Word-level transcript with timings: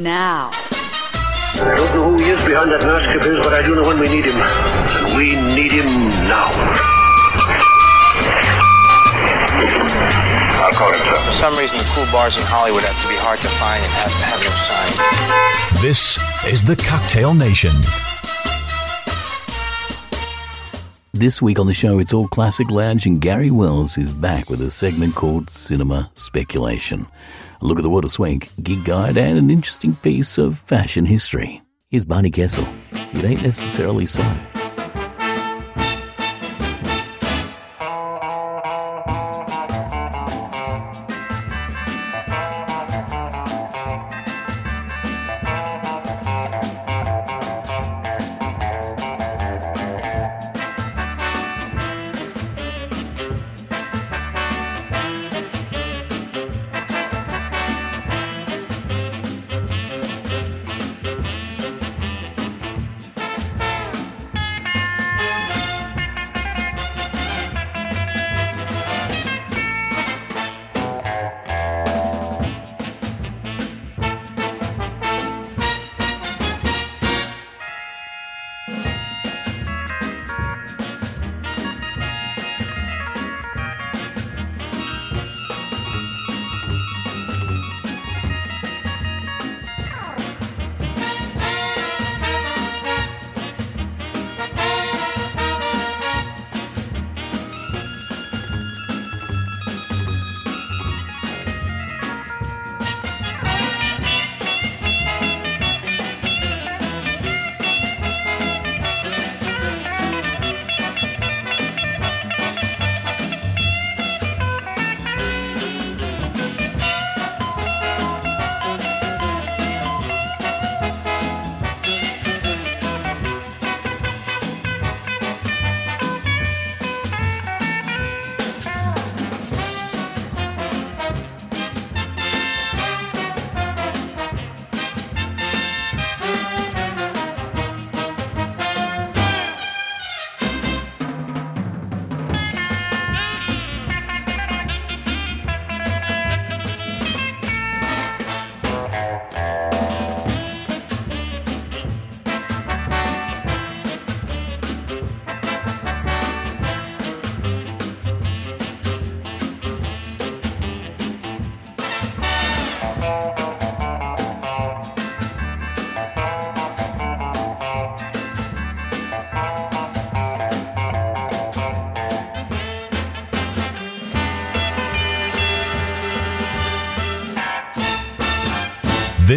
now. 0.00 0.50
I 0.52 1.74
don't 1.76 1.94
know 1.94 2.10
who 2.10 2.24
he 2.24 2.30
is 2.30 2.42
behind 2.44 2.72
that 2.72 2.80
mask 2.82 3.08
of 3.14 3.22
his, 3.22 3.38
but 3.44 3.52
I 3.52 3.60
do 3.60 3.74
know 3.74 3.82
when 3.82 4.00
we 4.00 4.08
need 4.08 4.24
him. 4.24 4.40
And 4.40 5.16
we 5.16 5.36
need 5.54 5.72
him 5.72 6.08
now. 6.24 6.48
I'll 10.64 10.72
call 10.72 10.92
him, 10.92 10.98
For 10.98 11.32
some 11.36 11.54
reason, 11.56 11.78
the 11.78 11.84
cool 11.92 12.06
bars 12.12 12.36
in 12.36 12.42
Hollywood 12.44 12.82
have 12.82 12.96
to 13.02 13.08
be 13.08 13.16
hard 13.20 13.40
to 13.40 13.48
find 13.60 13.84
and 13.84 13.92
have 13.92 14.08
to 14.08 14.24
have 14.24 14.40
no 14.40 14.52
sign. 14.64 15.82
This 15.82 16.18
is 16.48 16.64
the 16.64 16.76
Cocktail 16.76 17.34
Nation. 17.34 17.76
This 21.12 21.42
week 21.42 21.58
on 21.58 21.66
the 21.66 21.74
show, 21.74 21.98
it's 21.98 22.14
all 22.14 22.28
classic 22.28 22.70
lounge, 22.70 23.04
and 23.04 23.20
Gary 23.20 23.50
Wells 23.50 23.98
is 23.98 24.14
back 24.14 24.48
with 24.48 24.62
a 24.62 24.70
segment 24.70 25.14
called 25.14 25.50
Cinema 25.50 26.10
Speculation. 26.14 27.06
Look 27.62 27.78
at 27.78 27.82
the 27.82 27.90
of 28.04 28.10
swank, 28.10 28.50
gig 28.62 28.84
guide, 28.84 29.18
and 29.18 29.38
an 29.38 29.50
interesting 29.50 29.94
piece 29.94 30.38
of 30.38 30.58
fashion 30.60 31.04
history. 31.04 31.62
Here's 31.90 32.06
Barney 32.06 32.30
Kessel. 32.30 32.66
It 33.12 33.24
ain't 33.24 33.42
necessarily 33.42 34.06
so. 34.06 34.22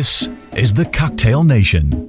This 0.03 0.29
is 0.53 0.73
the 0.73 0.83
Cocktail 0.83 1.45
Nation. 1.45 2.02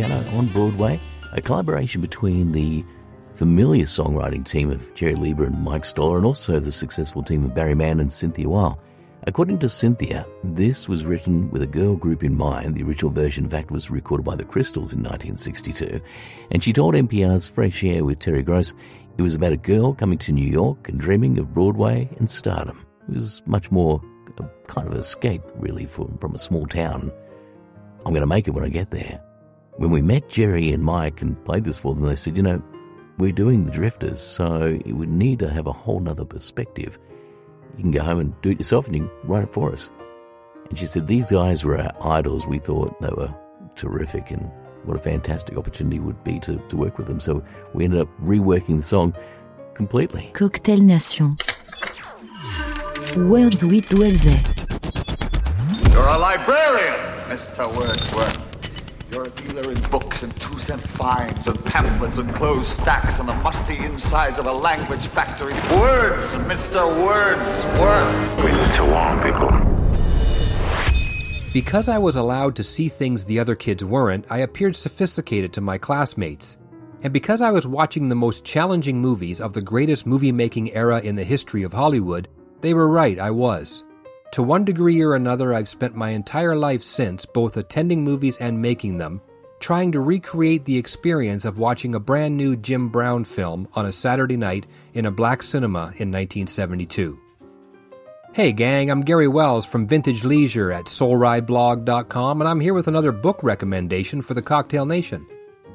On 0.00 0.46
Broadway, 0.48 0.98
a 1.34 1.40
collaboration 1.40 2.00
between 2.00 2.50
the 2.50 2.84
familiar 3.34 3.84
songwriting 3.84 4.44
team 4.44 4.68
of 4.72 4.92
Jerry 4.96 5.14
Leiber 5.14 5.44
and 5.44 5.62
Mike 5.62 5.84
Stoller, 5.84 6.16
and 6.16 6.26
also 6.26 6.58
the 6.58 6.72
successful 6.72 7.22
team 7.22 7.44
of 7.44 7.54
Barry 7.54 7.76
Mann 7.76 8.00
and 8.00 8.12
Cynthia 8.12 8.48
Weil. 8.48 8.80
According 9.28 9.60
to 9.60 9.68
Cynthia, 9.68 10.26
this 10.42 10.88
was 10.88 11.04
written 11.04 11.48
with 11.52 11.62
a 11.62 11.68
girl 11.68 11.94
group 11.94 12.24
in 12.24 12.36
mind. 12.36 12.74
The 12.74 12.82
original 12.82 13.12
version, 13.12 13.44
in 13.44 13.50
fact, 13.50 13.70
was 13.70 13.88
recorded 13.88 14.24
by 14.24 14.34
the 14.34 14.44
Crystals 14.44 14.92
in 14.92 14.98
1962. 14.98 16.00
And 16.50 16.60
she 16.60 16.72
told 16.72 16.94
NPR's 16.94 17.46
Fresh 17.46 17.84
Air 17.84 18.04
with 18.04 18.18
Terry 18.18 18.42
Gross 18.42 18.74
it 19.16 19.22
was 19.22 19.36
about 19.36 19.52
a 19.52 19.56
girl 19.56 19.94
coming 19.94 20.18
to 20.18 20.32
New 20.32 20.48
York 20.48 20.88
and 20.88 20.98
dreaming 20.98 21.38
of 21.38 21.54
Broadway 21.54 22.08
and 22.18 22.28
stardom. 22.28 22.84
It 23.08 23.14
was 23.14 23.44
much 23.46 23.70
more 23.70 24.02
a 24.38 24.44
kind 24.66 24.88
of 24.88 24.94
escape, 24.94 25.42
really, 25.54 25.86
from, 25.86 26.18
from 26.18 26.34
a 26.34 26.38
small 26.38 26.66
town. 26.66 27.12
I'm 28.04 28.12
going 28.12 28.22
to 28.22 28.26
make 28.26 28.48
it 28.48 28.54
when 28.54 28.64
I 28.64 28.68
get 28.70 28.90
there. 28.90 29.22
When 29.76 29.90
we 29.90 30.02
met 30.02 30.28
Jerry 30.28 30.70
and 30.70 30.84
Mike 30.84 31.20
and 31.20 31.42
played 31.44 31.64
this 31.64 31.76
for 31.76 31.94
them, 31.94 32.04
they 32.04 32.14
said, 32.14 32.36
you 32.36 32.42
know, 32.42 32.62
we're 33.18 33.32
doing 33.32 33.64
the 33.64 33.72
Drifters, 33.72 34.20
so 34.20 34.78
it 34.84 34.92
would 34.92 35.08
need 35.08 35.40
to 35.40 35.50
have 35.50 35.66
a 35.66 35.72
whole 35.72 35.98
nother 35.98 36.24
perspective. 36.24 36.98
You 37.76 37.82
can 37.82 37.90
go 37.90 38.02
home 38.02 38.20
and 38.20 38.40
do 38.42 38.50
it 38.50 38.58
yourself 38.58 38.86
and 38.86 38.96
you 38.96 39.02
can 39.02 39.28
write 39.28 39.44
it 39.44 39.52
for 39.52 39.72
us. 39.72 39.90
And 40.68 40.78
she 40.78 40.86
said, 40.86 41.08
these 41.08 41.26
guys 41.26 41.64
were 41.64 41.78
our 41.78 41.90
idols. 42.00 42.46
We 42.46 42.58
thought 42.58 43.00
they 43.00 43.08
were 43.08 43.34
terrific 43.74 44.30
and 44.30 44.48
what 44.84 44.96
a 44.96 45.00
fantastic 45.00 45.56
opportunity 45.56 45.98
would 45.98 46.22
be 46.22 46.38
to, 46.40 46.56
to 46.68 46.76
work 46.76 46.96
with 46.96 47.08
them. 47.08 47.18
So 47.18 47.44
we 47.72 47.84
ended 47.84 48.00
up 48.00 48.08
reworking 48.20 48.76
the 48.76 48.82
song 48.84 49.16
completely. 49.74 50.30
Cocktail 50.34 50.78
Nation. 50.78 51.36
Words 53.16 53.64
with 53.64 53.88
Wellsy. 53.90 54.38
You're 55.92 56.08
a 56.08 56.18
librarian, 56.18 56.94
Mr. 57.28 57.66
Wordsworth. 57.76 58.43
You're 59.14 59.26
a 59.26 59.30
dealer 59.30 59.70
in 59.70 59.80
books 59.92 60.24
and 60.24 60.34
two 60.40 60.58
cent 60.58 60.80
fines 60.80 61.46
and 61.46 61.64
pamphlets 61.66 62.18
and 62.18 62.34
closed 62.34 62.66
stacks 62.66 63.20
on 63.20 63.26
the 63.26 63.34
musty 63.34 63.76
insides 63.76 64.40
of 64.40 64.46
a 64.46 64.52
language 64.52 65.06
factory. 65.06 65.52
Words, 65.78 66.34
Mr. 66.48 66.84
Wordsworth. 67.00 68.44
We 68.44 68.50
need 68.50 68.74
to 68.74 68.84
warn 68.84 69.22
people. 69.22 69.50
Because 71.52 71.88
I 71.88 71.96
was 71.96 72.16
allowed 72.16 72.56
to 72.56 72.64
see 72.64 72.88
things 72.88 73.24
the 73.24 73.38
other 73.38 73.54
kids 73.54 73.84
weren't, 73.84 74.26
I 74.30 74.38
appeared 74.38 74.74
sophisticated 74.74 75.52
to 75.52 75.60
my 75.60 75.78
classmates. 75.78 76.56
And 77.02 77.12
because 77.12 77.40
I 77.40 77.52
was 77.52 77.68
watching 77.68 78.08
the 78.08 78.16
most 78.16 78.44
challenging 78.44 79.00
movies 79.00 79.40
of 79.40 79.52
the 79.52 79.62
greatest 79.62 80.06
movie 80.06 80.32
making 80.32 80.72
era 80.72 80.98
in 80.98 81.14
the 81.14 81.22
history 81.22 81.62
of 81.62 81.72
Hollywood, 81.72 82.26
they 82.62 82.74
were 82.74 82.88
right, 82.88 83.20
I 83.20 83.30
was. 83.30 83.84
To 84.34 84.42
one 84.42 84.64
degree 84.64 85.00
or 85.00 85.14
another, 85.14 85.54
I've 85.54 85.68
spent 85.68 85.94
my 85.94 86.10
entire 86.10 86.56
life 86.56 86.82
since 86.82 87.24
both 87.24 87.56
attending 87.56 88.02
movies 88.02 88.36
and 88.38 88.60
making 88.60 88.98
them, 88.98 89.20
trying 89.60 89.92
to 89.92 90.00
recreate 90.00 90.64
the 90.64 90.76
experience 90.76 91.44
of 91.44 91.60
watching 91.60 91.94
a 91.94 92.00
brand 92.00 92.36
new 92.36 92.56
Jim 92.56 92.88
Brown 92.88 93.22
film 93.22 93.68
on 93.74 93.86
a 93.86 93.92
Saturday 93.92 94.36
night 94.36 94.66
in 94.92 95.06
a 95.06 95.10
black 95.12 95.40
cinema 95.40 95.82
in 95.98 96.10
1972. 96.10 97.16
Hey 98.32 98.50
gang, 98.50 98.90
I'm 98.90 99.02
Gary 99.02 99.28
Wells 99.28 99.66
from 99.66 99.86
Vintage 99.86 100.24
Leisure 100.24 100.72
at 100.72 100.86
SoulRideBlog.com, 100.86 102.40
and 102.40 102.50
I'm 102.50 102.58
here 102.58 102.74
with 102.74 102.88
another 102.88 103.12
book 103.12 103.40
recommendation 103.44 104.20
for 104.20 104.34
the 104.34 104.42
Cocktail 104.42 104.84
Nation. 104.84 105.24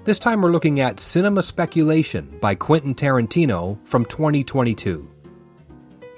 This 0.04 0.20
time 0.20 0.42
we're 0.42 0.52
looking 0.52 0.82
at 0.82 1.00
Cinema 1.00 1.44
Speculation 1.44 2.38
by 2.42 2.56
Quentin 2.56 2.94
Tarantino 2.94 3.78
from 3.88 4.04
2022. 4.04 5.10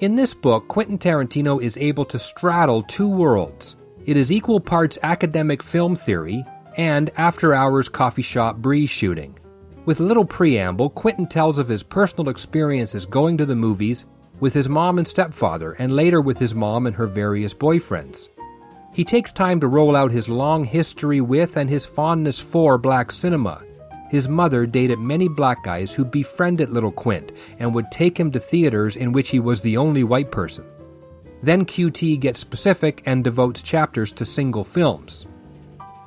In 0.01 0.15
this 0.15 0.33
book, 0.33 0.67
Quentin 0.67 0.97
Tarantino 0.97 1.61
is 1.61 1.77
able 1.77 2.05
to 2.05 2.17
straddle 2.17 2.81
two 2.81 3.07
worlds. 3.07 3.75
It 4.07 4.17
is 4.17 4.31
equal 4.31 4.59
parts 4.59 4.97
academic 5.03 5.61
film 5.61 5.95
theory 5.95 6.43
and 6.75 7.11
after 7.17 7.53
hours 7.53 7.87
coffee 7.87 8.23
shop 8.23 8.57
breeze 8.57 8.89
shooting. 8.89 9.37
With 9.85 9.99
little 9.99 10.25
preamble, 10.25 10.89
Quentin 10.89 11.27
tells 11.27 11.59
of 11.59 11.67
his 11.67 11.83
personal 11.83 12.29
experiences 12.29 13.05
going 13.05 13.37
to 13.37 13.45
the 13.45 13.55
movies 13.55 14.07
with 14.39 14.55
his 14.55 14.67
mom 14.67 14.97
and 14.97 15.07
stepfather, 15.07 15.73
and 15.73 15.95
later 15.95 16.19
with 16.19 16.39
his 16.39 16.55
mom 16.55 16.87
and 16.87 16.95
her 16.95 17.05
various 17.05 17.53
boyfriends. 17.53 18.29
He 18.93 19.03
takes 19.03 19.31
time 19.31 19.59
to 19.59 19.67
roll 19.67 19.95
out 19.95 20.09
his 20.09 20.27
long 20.27 20.63
history 20.63 21.21
with 21.21 21.57
and 21.57 21.69
his 21.69 21.85
fondness 21.85 22.39
for 22.39 22.79
black 22.79 23.11
cinema. 23.11 23.61
His 24.11 24.27
mother 24.27 24.65
dated 24.65 24.99
many 24.99 25.29
black 25.29 25.63
guys 25.63 25.93
who 25.93 26.03
befriended 26.03 26.69
little 26.69 26.91
Quint 26.91 27.31
and 27.59 27.73
would 27.73 27.89
take 27.91 28.19
him 28.19 28.29
to 28.33 28.41
theaters 28.41 28.97
in 28.97 29.13
which 29.13 29.29
he 29.29 29.39
was 29.39 29.61
the 29.61 29.77
only 29.77 30.03
white 30.03 30.33
person. 30.33 30.65
Then 31.41 31.63
QT 31.63 32.19
gets 32.19 32.37
specific 32.37 33.01
and 33.05 33.23
devotes 33.23 33.63
chapters 33.63 34.11
to 34.11 34.25
single 34.25 34.65
films. 34.65 35.27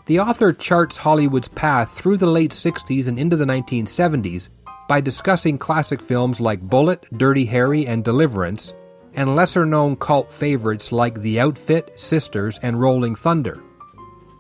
The 0.05 0.21
author 0.21 0.53
charts 0.53 0.99
Hollywood's 0.99 1.49
path 1.49 1.93
through 1.93 2.19
the 2.19 2.27
late 2.27 2.51
60s 2.51 3.09
and 3.09 3.19
into 3.19 3.37
the 3.37 3.47
1970s 3.47 4.51
by 4.87 5.01
discussing 5.01 5.57
classic 5.57 6.03
films 6.03 6.43
like 6.43 6.61
Bullitt, 6.61 7.07
Dirty 7.17 7.47
Harry, 7.47 7.87
and 7.87 8.05
Deliverance, 8.05 8.75
and 9.15 9.35
lesser 9.35 9.65
known 9.65 9.97
cult 9.97 10.31
favorites 10.31 10.93
like 10.93 11.19
The 11.19 11.41
Outfit, 11.41 11.99
Sisters, 11.99 12.59
and 12.63 12.79
Rolling 12.79 13.15
Thunder. 13.15 13.63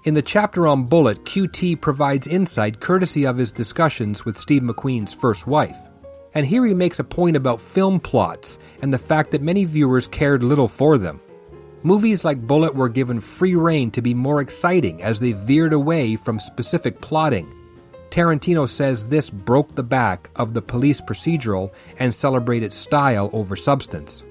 In 0.05 0.15
the 0.15 0.23
chapter 0.23 0.67
on 0.67 0.85
Bullitt, 0.85 1.25
QT 1.25 1.81
provides 1.81 2.27
insight 2.27 2.81
courtesy 2.81 3.27
of 3.27 3.37
his 3.37 3.51
discussions 3.51 4.25
with 4.25 4.39
Steve 4.39 4.63
McQueen's 4.63 5.13
first 5.13 5.47
wife. 5.47 5.79
And 6.35 6.45
here 6.45 6.65
he 6.67 6.75
makes 6.75 6.99
a 6.99 7.05
point 7.05 7.37
about 7.37 7.61
film 7.61 8.01
plots 8.01 8.59
and 8.83 8.93
the 8.93 8.99
fact 8.99 9.31
that 9.31 9.43
many 9.43 9.65
viewers 9.65 10.07
cared 10.07 10.43
little 10.43 10.69
for 10.69 10.99
them. 10.99 11.21
Movies 11.83 12.25
like 12.25 12.47
Bullitt 12.47 12.75
were 12.75 12.89
given 12.89 13.21
free 13.21 13.55
rein 13.55 13.91
to 13.93 14.03
be 14.03 14.15
more 14.15 14.41
exciting 14.41 15.03
as 15.03 15.21
they 15.21 15.33
veered 15.33 15.73
away 15.73 16.17
from 16.17 16.39
specific 16.39 17.01
plotting 17.01 17.53
Tarantino 18.15 18.69
says 18.69 19.09
this 19.09 19.29
broke 19.29 19.75
the 19.75 19.83
back 19.83 20.31
of 20.37 20.55
the 20.55 20.63
police 20.63 21.01
procedural 21.01 21.73
and 21.99 22.15
celebrated 22.15 22.73
style 22.73 23.29
over 23.33 23.57
substance. 23.57 24.23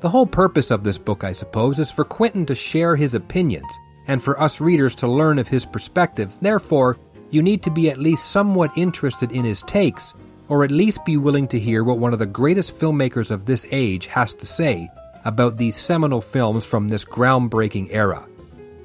The 0.00 0.10
whole 0.10 0.26
purpose 0.26 0.70
of 0.70 0.84
this 0.84 0.98
book, 0.98 1.24
I 1.24 1.32
suppose, 1.32 1.78
is 1.78 1.90
for 1.90 2.04
Quentin 2.04 2.44
to 2.44 2.54
share 2.54 2.94
his 2.94 3.14
opinions 3.14 3.72
and 4.06 4.22
for 4.22 4.40
us 4.40 4.60
readers 4.60 4.94
to 4.96 5.08
learn 5.08 5.38
of 5.38 5.48
his 5.48 5.64
perspective. 5.64 6.36
Therefore, 6.40 6.98
you 7.30 7.42
need 7.42 7.62
to 7.62 7.70
be 7.70 7.90
at 7.90 7.98
least 7.98 8.30
somewhat 8.30 8.76
interested 8.76 9.32
in 9.32 9.44
his 9.44 9.62
takes, 9.62 10.14
or 10.48 10.64
at 10.64 10.70
least 10.70 11.04
be 11.04 11.16
willing 11.16 11.48
to 11.48 11.58
hear 11.58 11.84
what 11.84 11.98
one 11.98 12.12
of 12.12 12.18
the 12.18 12.26
greatest 12.26 12.78
filmmakers 12.78 13.30
of 13.30 13.46
this 13.46 13.66
age 13.70 14.06
has 14.06 14.34
to 14.34 14.46
say 14.46 14.90
about 15.24 15.56
these 15.56 15.76
seminal 15.76 16.20
films 16.20 16.64
from 16.64 16.88
this 16.88 17.04
groundbreaking 17.04 17.88
era. 17.90 18.26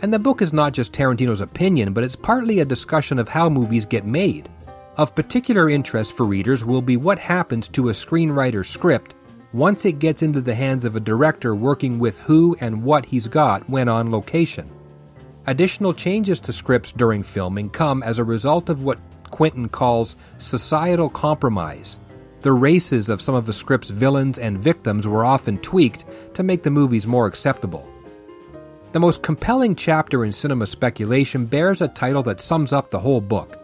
And 0.02 0.14
the 0.14 0.20
book 0.20 0.42
is 0.42 0.54
not 0.54 0.74
just 0.74 0.94
Tarantino's 0.94 1.42
opinion, 1.42 1.92
but 1.92 2.04
it's 2.04 2.16
partly 2.16 2.60
a 2.60 2.66
discussion 2.66 3.18
of 3.18 3.28
how 3.28 3.50
movies 3.50 3.86
get 3.86 4.06
made. 4.06 4.48
Of 4.96 5.16
particular 5.16 5.70
interest 5.70 6.16
for 6.16 6.26
readers 6.26 6.64
will 6.64 6.82
be 6.82 6.98
what 6.98 7.20
happens 7.20 7.68
to 7.70 7.90
a 7.90 7.94
screenwriter's 7.94 8.70
script 8.70 9.16
once 9.54 9.86
it 9.86 10.00
gets 10.00 10.22
into 10.22 10.42
the 10.42 10.54
hands 10.54 10.86
of 10.86 10.96
a 10.96 11.00
director 11.00 11.56
working 11.56 12.00
with 12.00 12.18
who 12.20 12.56
and 12.60 12.84
what 12.84 13.06
he's 13.06 13.28
got 13.28 13.68
when 13.70 13.90
on 13.90 14.12
location. 14.12 14.72
Additional 15.48 15.94
changes 15.94 16.42
to 16.42 16.52
scripts 16.52 16.92
during 16.92 17.24
filming 17.24 17.70
come 17.70 18.04
as 18.04 18.20
a 18.20 18.24
result 18.24 18.68
of 18.68 18.84
what 18.84 19.00
Quentin 19.32 19.70
calls 19.70 20.18
societal 20.40 21.10
compromise. 21.10 22.00
The 22.42 22.52
races 22.52 23.08
of 23.08 23.22
some 23.22 23.34
of 23.34 23.46
the 23.46 23.54
script's 23.54 23.90
villains 23.90 24.40
and 24.40 24.60
victims 24.60 25.08
were 25.08 25.24
often 25.24 25.58
tweaked 25.60 26.04
to 26.34 26.44
make 26.44 26.64
the 26.64 26.70
movies 26.70 27.08
more 27.08 27.28
acceptable. 27.28 27.88
The 28.92 29.00
most 29.00 29.22
compelling 29.24 29.76
chapter 29.76 30.26
in 30.26 30.34
cinema 30.34 30.66
speculation 30.66 31.46
bears 31.46 31.82
a 31.82 31.88
title 31.88 32.24
that 32.24 32.42
sums 32.42 32.74
up 32.74 32.90
the 32.90 33.00
whole 33.00 33.22
book 33.22 33.58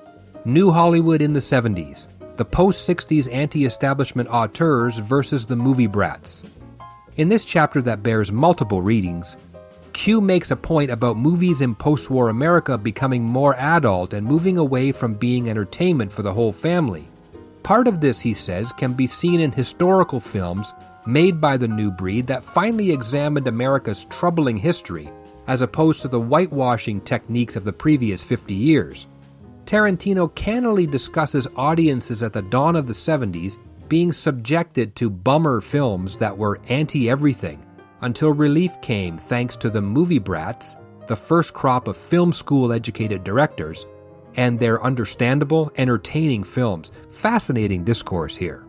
New 0.46 0.72
Hollywood 0.72 1.22
in 1.22 1.34
the 1.34 1.42
70s 1.42 2.08
The 2.38 2.46
Post 2.46 2.88
60s 2.88 3.32
Anti 3.32 3.66
Establishment 3.66 4.30
Auteurs 4.30 5.00
versus 5.00 5.46
the 5.46 5.58
Movie 5.58 5.88
Brats. 5.88 6.44
In 7.18 7.28
this 7.28 7.44
chapter 7.44 7.82
that 7.82 8.04
bears 8.04 8.32
multiple 8.32 8.82
readings, 8.82 9.36
Q 9.94 10.22
makes 10.22 10.52
a 10.52 10.56
point 10.56 10.90
about 10.90 11.18
movies 11.18 11.62
in 11.62 11.76
post 11.76 12.10
war 12.10 12.30
America 12.30 12.78
becoming 12.78 13.24
more 13.24 13.56
adult 13.56 14.14
and 14.14 14.26
moving 14.26 14.58
away 14.58 14.92
from 14.92 15.14
being 15.14 15.50
entertainment 15.50 16.12
for 16.12 16.24
the 16.24 16.34
whole 16.34 16.52
family. 16.52 17.08
Part 17.62 17.88
of 17.88 18.02
this, 18.02 18.20
he 18.20 18.34
says, 18.34 18.74
can 18.74 18.94
be 18.94 19.08
seen 19.08 19.40
in 19.40 19.52
historical 19.52 20.20
films 20.20 20.74
made 21.06 21.40
by 21.40 21.58
the 21.58 21.68
new 21.68 21.92
breed 21.92 22.28
that 22.28 22.44
finally 22.44 22.92
examined 22.92 23.48
America's 23.48 24.06
troubling 24.06 24.58
history, 24.58 25.10
as 25.48 25.62
opposed 25.62 26.02
to 26.02 26.08
the 26.08 26.20
whitewashing 26.20 27.02
techniques 27.02 27.56
of 27.56 27.64
the 27.64 27.74
previous 27.74 28.24
50 28.24 28.54
years. 28.54 29.08
Tarantino 29.66 30.34
cannily 30.36 30.86
discusses 30.86 31.48
audiences 31.56 32.24
at 32.24 32.34
the 32.34 32.42
dawn 32.42 32.76
of 32.76 32.88
the 32.88 32.94
70s 32.94 33.58
being 33.88 34.12
subjected 34.12 34.96
to 34.96 35.10
bummer 35.10 35.62
films 35.62 36.18
that 36.18 36.38
were 36.38 36.60
anti 36.68 37.10
everything, 37.10 37.64
until 38.04 38.32
relief 38.32 38.80
came 38.82 39.18
thanks 39.18 39.56
to 39.56 39.70
the 39.70 39.82
movie 39.82 40.20
brats, 40.20 40.76
the 41.08 41.16
first 41.16 41.54
crop 41.54 41.88
of 41.88 41.98
film 41.98 42.32
school 42.32 42.72
educated 42.72 43.24
directors, 43.24 43.86
and 44.36 44.60
their 44.60 44.84
understandable, 44.84 45.72
entertaining 45.78 46.44
films. 46.44 46.92
Fascinating 47.10 47.84
discourse 47.84 48.36
here. 48.36 48.66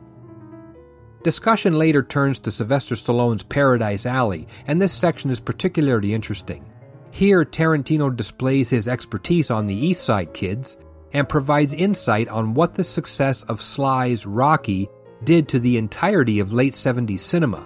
Discussion 1.22 1.78
later 1.78 2.02
turns 2.02 2.38
to 2.40 2.50
Sylvester 2.50 2.94
Stallone's 2.94 3.42
Paradise 3.42 4.06
Alley, 4.06 4.46
and 4.66 4.80
this 4.80 4.92
section 4.92 5.30
is 5.30 5.40
particularly 5.40 6.12
interesting. 6.12 6.64
Here, 7.10 7.44
Tarantino 7.44 8.14
displays 8.14 8.70
his 8.70 8.88
expertise 8.88 9.50
on 9.50 9.66
the 9.66 9.74
East 9.74 10.04
Side 10.04 10.34
kids 10.34 10.76
and 11.12 11.28
provides 11.28 11.72
insight 11.72 12.28
on 12.28 12.54
what 12.54 12.74
the 12.74 12.84
success 12.84 13.42
of 13.44 13.62
Sly's 13.62 14.26
Rocky 14.26 14.88
did 15.22 15.48
to 15.48 15.58
the 15.58 15.78
entirety 15.78 16.40
of 16.40 16.52
late 16.52 16.72
70s 16.72 17.20
cinema. 17.20 17.64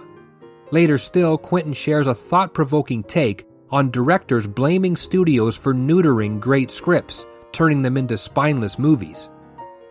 Later 0.71 0.97
still, 0.97 1.37
Quentin 1.37 1.73
shares 1.73 2.07
a 2.07 2.13
thought 2.13 2.53
provoking 2.53 3.03
take 3.03 3.45
on 3.71 3.91
directors 3.91 4.47
blaming 4.47 4.95
studios 4.95 5.57
for 5.57 5.73
neutering 5.73 6.39
great 6.39 6.71
scripts, 6.71 7.25
turning 7.51 7.81
them 7.81 7.97
into 7.97 8.17
spineless 8.17 8.77
movies. 8.77 9.29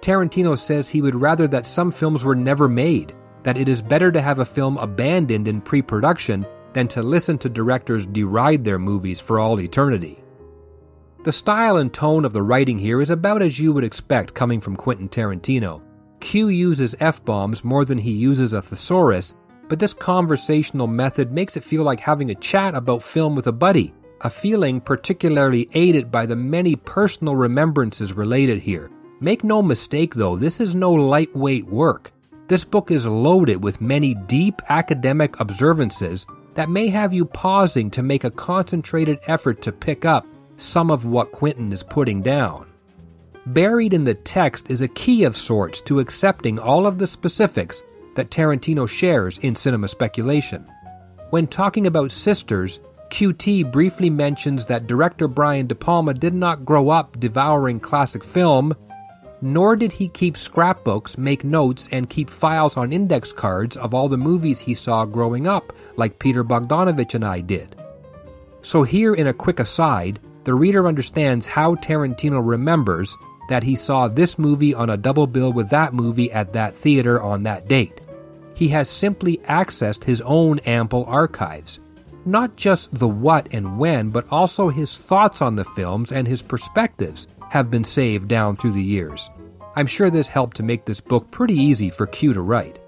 Tarantino 0.01 0.57
says 0.57 0.89
he 0.89 1.03
would 1.03 1.15
rather 1.15 1.49
that 1.49 1.67
some 1.67 1.91
films 1.91 2.25
were 2.25 2.37
never 2.37 2.69
made, 2.69 3.15
that 3.43 3.59
it 3.59 3.69
is 3.69 3.83
better 3.83 4.13
to 4.13 4.23
have 4.23 4.39
a 4.39 4.45
film 4.45 4.77
abandoned 4.79 5.49
in 5.49 5.61
pre 5.61 5.83
production 5.83 6.47
than 6.73 6.87
to 6.89 7.03
listen 7.03 7.39
to 7.39 7.49
directors 7.49 8.07
deride 8.07 8.63
their 8.63 8.79
movies 8.79 9.21
for 9.21 9.39
all 9.39 9.61
eternity. 9.61 10.23
The 11.25 11.33
style 11.33 11.79
and 11.79 11.93
tone 11.93 12.25
of 12.25 12.33
the 12.33 12.43
writing 12.43 12.79
here 12.79 13.01
is 13.01 13.11
about 13.11 13.43
as 13.43 13.59
you 13.59 13.73
would 13.73 13.85
expect 13.85 14.35
coming 14.35 14.61
from 14.61 14.77
Quentin 14.77 15.09
Tarantino. 15.09 15.83
Q 16.21 16.49
uses 16.49 16.95
F 17.01 17.25
bombs 17.25 17.65
more 17.65 17.85
than 17.85 17.99
he 17.99 18.13
uses 18.13 18.53
a 18.53 18.63
thesaurus, 18.63 19.35
but 19.69 19.79
this 19.79 19.95
conversational 19.95 20.87
method 20.87 21.31
makes 21.33 21.57
it 21.57 21.65
feel 21.65 21.83
like 21.83 22.01
having 22.01 22.31
a 22.31 22.35
chat 22.35 22.75
about 22.75 23.03
film 23.03 23.37
with 23.37 23.47
a 23.47 23.53
buddy, 23.53 23.93
a 24.23 24.31
feeling 24.31 24.81
particularly 24.81 25.69
aided 25.75 26.11
by 26.11 26.27
the 26.27 26.37
many 26.37 26.75
personal 26.75 27.37
remembrances 27.37 28.13
related 28.13 28.59
here. 28.59 28.91
Make 29.21 29.45
no 29.45 29.63
mistake 29.63 30.15
though, 30.15 30.37
this 30.37 30.61
is 30.61 30.75
no 30.75 30.93
lightweight 30.93 31.67
work. 31.67 32.13
This 32.49 32.65
book 32.65 32.91
is 32.91 33.05
loaded 33.05 33.63
with 33.63 33.81
many 33.81 34.15
deep 34.15 34.63
academic 34.71 35.39
observances 35.39 36.27
that 36.55 36.71
may 36.71 36.89
have 36.89 37.13
you 37.13 37.25
pausing 37.25 37.91
to 37.91 38.03
make 38.03 38.25
a 38.25 38.31
concentrated 38.31 39.19
effort 39.27 39.61
to 39.63 39.71
pick 39.71 40.05
up 40.05 40.27
some 40.57 40.91
of 40.91 41.05
what 41.05 41.31
Quentin 41.31 41.73
is 41.73 41.83
putting 41.83 42.23
down. 42.23 42.67
Buried 43.47 43.95
in 43.95 44.05
the 44.05 44.15
text 44.15 44.71
is 44.71 44.83
a 44.83 44.89
key 44.89 45.25
of 45.25 45.37
sorts 45.37 45.81
to 45.83 46.01
accepting 46.01 46.59
all 46.59 46.87
of 46.87 46.99
the 46.99 47.07
specifics 47.07 47.83
that 48.19 48.31
Tarantino 48.31 48.89
shares 48.89 49.39
in 49.39 49.55
cinema 49.55 49.87
speculation. 49.87 50.67
When 51.31 51.47
talking 51.47 51.87
about 51.87 52.11
sisters, 52.11 52.81
QT 53.11 53.71
briefly 53.71 54.11
mentions 54.11 54.65
that 54.65 54.89
director 54.89 55.29
Brian 55.29 55.69
De 55.69 55.75
Palma 55.77 56.15
did 56.15 56.35
not 56.35 56.65
grow 56.65 56.91
up 56.91 57.21
devouring 57.21 57.79
classic 57.79 58.25
film, 58.25 58.75
nor 59.41 59.77
did 59.77 59.93
he 59.93 60.09
keep 60.09 60.37
scrapbooks, 60.37 61.17
make 61.17 61.45
notes, 61.45 61.89
and 61.93 62.11
keep 62.11 62.29
files 62.29 62.77
on 62.77 62.93
index 62.93 63.33
cards 63.33 63.77
of 63.77 63.95
all 63.95 64.09
the 64.09 64.17
movies 64.17 64.59
he 64.59 64.75
saw 64.75 65.05
growing 65.05 65.47
up, 65.47 65.73
like 65.97 66.19
Peter 66.19 66.43
Bogdanovich 66.43 67.15
and 67.15 67.25
I 67.25 67.41
did. 67.41 67.77
So, 68.63 68.83
here 68.83 69.15
in 69.15 69.29
a 69.29 69.33
quick 69.33 69.61
aside, 69.61 70.19
the 70.43 70.55
reader 70.55 70.89
understands 70.89 71.47
how 71.47 71.77
Tarantino 71.77 72.45
remembers 72.45 73.17
that 73.49 73.63
he 73.63 73.77
saw 73.77 74.09
this 74.09 74.41
movie 74.41 74.75
on 74.75 74.91
a 74.91 74.97
double 74.97 75.29
bill 75.29 75.53
with 75.53 75.71
that 75.71 75.95
movie 75.95 76.33
at 76.33 76.53
that 76.55 76.75
theater 76.75 77.23
on 77.23 77.45
that 77.45 77.69
date 77.69 78.01
he 78.59 78.67
has 78.67 78.91
simply 78.91 79.37
accessed 79.49 80.03
his 80.03 80.21
own 80.23 80.59
ample 80.67 81.05
archives. 81.05 81.79
Not 82.27 82.57
just 82.57 82.93
the 82.93 83.07
what 83.07 83.47
and 83.55 83.79
when, 83.79 84.09
but 84.09 84.27
also 84.33 84.69
his 84.69 84.99
thoughts 84.99 85.41
on 85.41 85.55
the 85.55 85.65
films 85.65 86.11
and 86.11 86.27
his 86.27 86.43
perspectives 86.43 87.29
have 87.51 87.71
been 87.71 87.85
saved 87.85 88.27
down 88.27 88.57
through 88.57 88.73
the 88.73 88.83
years. 88.83 89.31
I'm 89.77 89.87
sure 89.87 90.11
this 90.11 90.27
helped 90.27 90.57
to 90.57 90.65
make 90.65 90.85
this 90.85 91.01
book 91.01 91.31
pretty 91.31 91.55
easy 91.55 91.89
for 91.89 92.09
Q 92.09 92.33
to 92.33 92.41
write. 92.41 92.81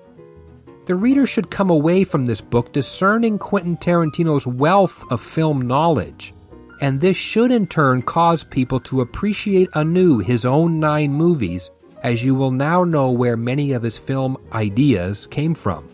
The 0.87 0.97
reader 0.97 1.25
should 1.25 1.53
come 1.53 1.71
away 1.71 2.03
from 2.03 2.27
this 2.27 2.41
book 2.41 2.73
discerning 2.73 3.39
Quentin 3.39 3.77
Tarantino's 3.77 4.49
wealth 4.49 5.05
of 5.13 5.21
film 5.21 5.69
knowledge, 5.69 6.35
and 6.81 7.01
this 7.01 7.17
should 7.17 7.53
in 7.53 7.69
turn 7.69 8.03
cause 8.03 8.43
people 8.43 8.81
to 8.81 9.03
appreciate 9.03 9.69
anew 9.75 10.19
his 10.19 10.45
own 10.45 10.81
nine 10.81 11.13
movies 11.13 11.71
as 12.03 12.25
you 12.25 12.35
will 12.35 12.51
now 12.51 12.85
know 12.85 13.11
where 13.11 13.37
many 13.37 13.73
of 13.73 13.83
his 13.83 13.99
film 13.99 14.37
ideas 14.53 15.27
came 15.27 15.55
from. 15.55 15.89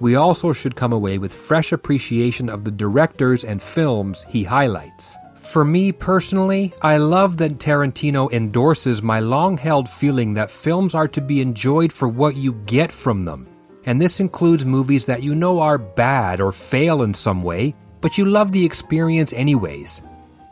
We 0.00 0.16
also 0.16 0.52
should 0.52 0.76
come 0.76 0.92
away 0.92 1.18
with 1.18 1.32
fresh 1.32 1.72
appreciation 1.72 2.48
of 2.48 2.64
the 2.64 2.70
directors 2.70 3.44
and 3.44 3.62
films 3.62 4.24
he 4.28 4.44
highlights. 4.44 5.16
For 5.36 5.64
me 5.64 5.92
personally, 5.92 6.74
I 6.82 6.96
love 6.96 7.36
that 7.36 7.58
Tarantino 7.58 8.32
endorses 8.32 9.02
my 9.02 9.20
long 9.20 9.56
held 9.56 9.88
feeling 9.88 10.34
that 10.34 10.50
films 10.50 10.94
are 10.94 11.08
to 11.08 11.20
be 11.20 11.40
enjoyed 11.40 11.92
for 11.92 12.08
what 12.08 12.34
you 12.34 12.54
get 12.66 12.90
from 12.90 13.24
them. 13.24 13.46
And 13.86 14.00
this 14.00 14.20
includes 14.20 14.64
movies 14.64 15.04
that 15.06 15.22
you 15.22 15.34
know 15.34 15.60
are 15.60 15.78
bad 15.78 16.40
or 16.40 16.50
fail 16.50 17.02
in 17.02 17.14
some 17.14 17.42
way, 17.42 17.74
but 18.00 18.18
you 18.18 18.24
love 18.24 18.52
the 18.52 18.64
experience 18.64 19.32
anyways. 19.32 20.02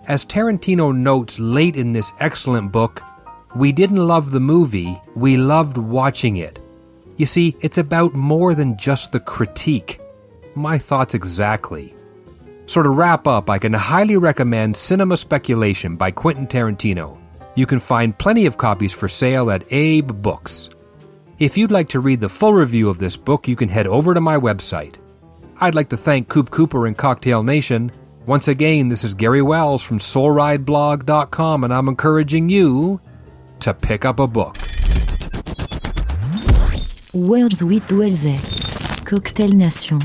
As 0.06 0.24
Tarantino 0.24 0.94
notes 0.94 1.38
late 1.38 1.76
in 1.76 1.92
this 1.92 2.12
excellent 2.20 2.70
book, 2.70 3.02
we 3.54 3.72
didn't 3.72 4.06
love 4.06 4.30
the 4.30 4.40
movie, 4.40 5.00
we 5.14 5.36
loved 5.36 5.76
watching 5.76 6.36
it. 6.36 6.58
You 7.16 7.26
see, 7.26 7.56
it's 7.60 7.78
about 7.78 8.14
more 8.14 8.54
than 8.54 8.78
just 8.78 9.12
the 9.12 9.20
critique. 9.20 10.00
My 10.54 10.78
thoughts 10.78 11.14
exactly. 11.14 11.94
So, 12.66 12.82
to 12.82 12.88
wrap 12.88 13.26
up, 13.26 13.50
I 13.50 13.58
can 13.58 13.72
highly 13.72 14.16
recommend 14.16 14.76
Cinema 14.76 15.16
Speculation 15.16 15.96
by 15.96 16.10
Quentin 16.10 16.46
Tarantino. 16.46 17.18
You 17.54 17.66
can 17.66 17.80
find 17.80 18.16
plenty 18.16 18.46
of 18.46 18.56
copies 18.56 18.94
for 18.94 19.08
sale 19.08 19.50
at 19.50 19.70
Abe 19.70 20.10
Books. 20.22 20.70
If 21.38 21.58
you'd 21.58 21.70
like 21.70 21.90
to 21.90 22.00
read 22.00 22.20
the 22.20 22.28
full 22.28 22.54
review 22.54 22.88
of 22.88 22.98
this 22.98 23.16
book, 23.16 23.46
you 23.46 23.56
can 23.56 23.68
head 23.68 23.86
over 23.86 24.14
to 24.14 24.20
my 24.20 24.38
website. 24.38 24.96
I'd 25.60 25.74
like 25.74 25.90
to 25.90 25.96
thank 25.96 26.28
Coop 26.28 26.50
Cooper 26.50 26.86
and 26.86 26.96
Cocktail 26.96 27.42
Nation. 27.42 27.92
Once 28.24 28.48
again, 28.48 28.88
this 28.88 29.04
is 29.04 29.14
Gary 29.14 29.42
Wells 29.42 29.82
from 29.82 29.98
SoulRideBlog.com, 29.98 31.64
and 31.64 31.74
I'm 31.74 31.88
encouraging 31.88 32.48
you 32.48 33.00
to 33.62 33.72
pick 33.72 34.04
up 34.04 34.18
a 34.18 34.26
book. 34.26 34.56
Words 37.14 37.62
with 37.62 37.86
Wellsy. 37.92 38.36
Cocktail 39.04 39.50
Nation. 39.50 40.00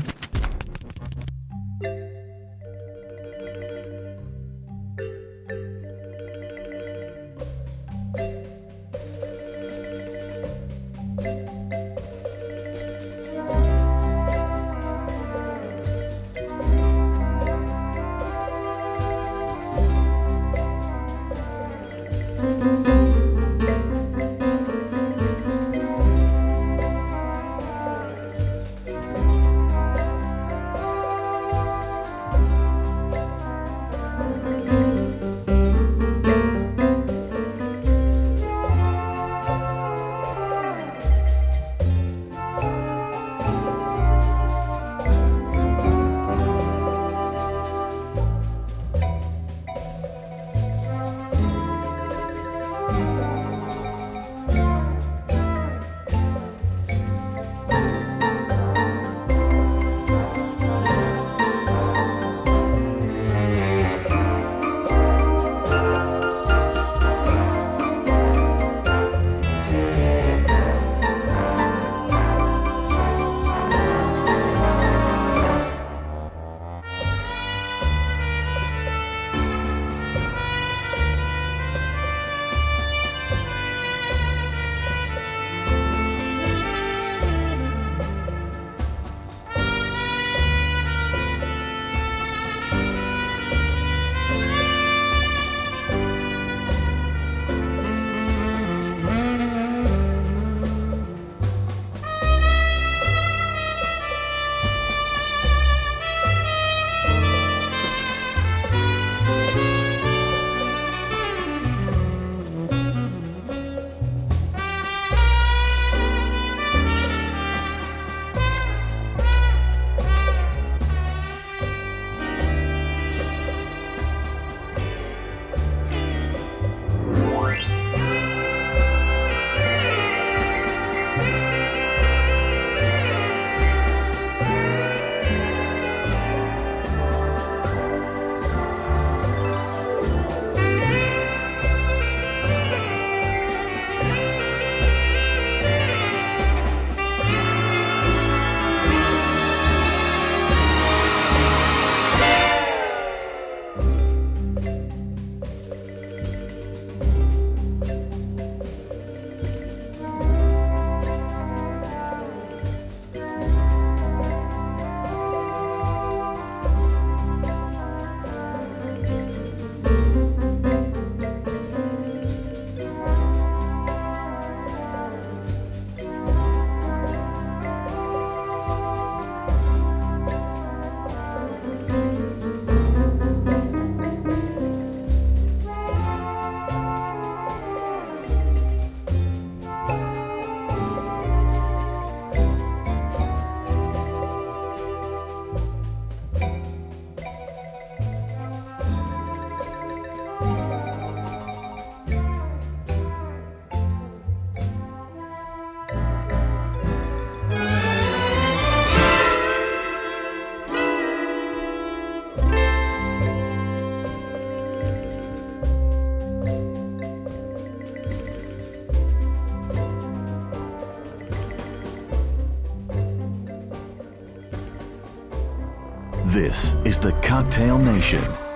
This 226.38 226.76
is 226.84 227.00
the 227.00 227.10
Cocktail 227.20 227.78
Nation. 227.78 228.47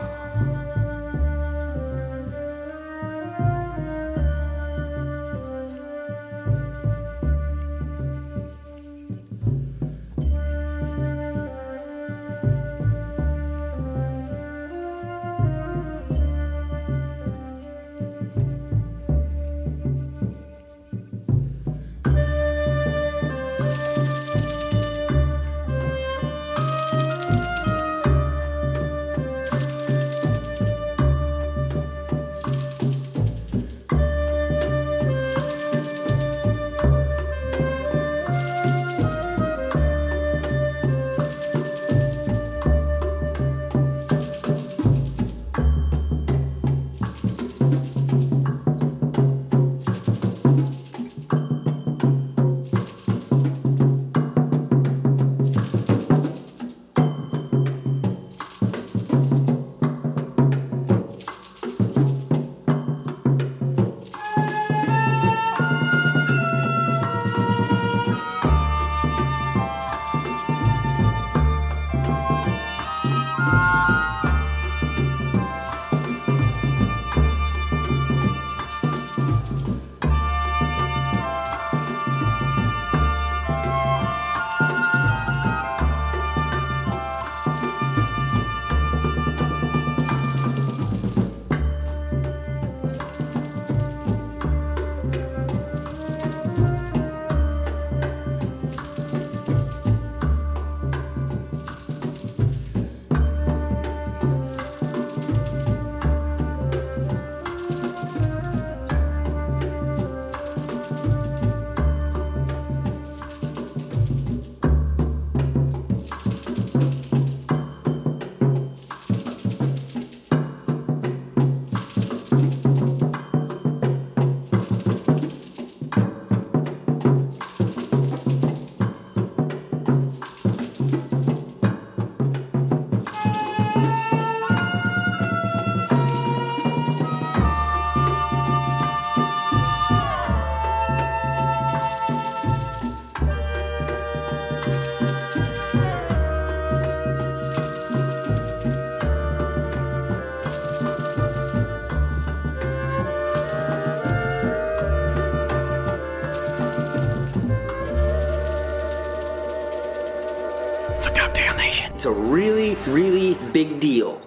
Really, 162.87 163.35
big 163.53 163.81
deal. 163.81 164.22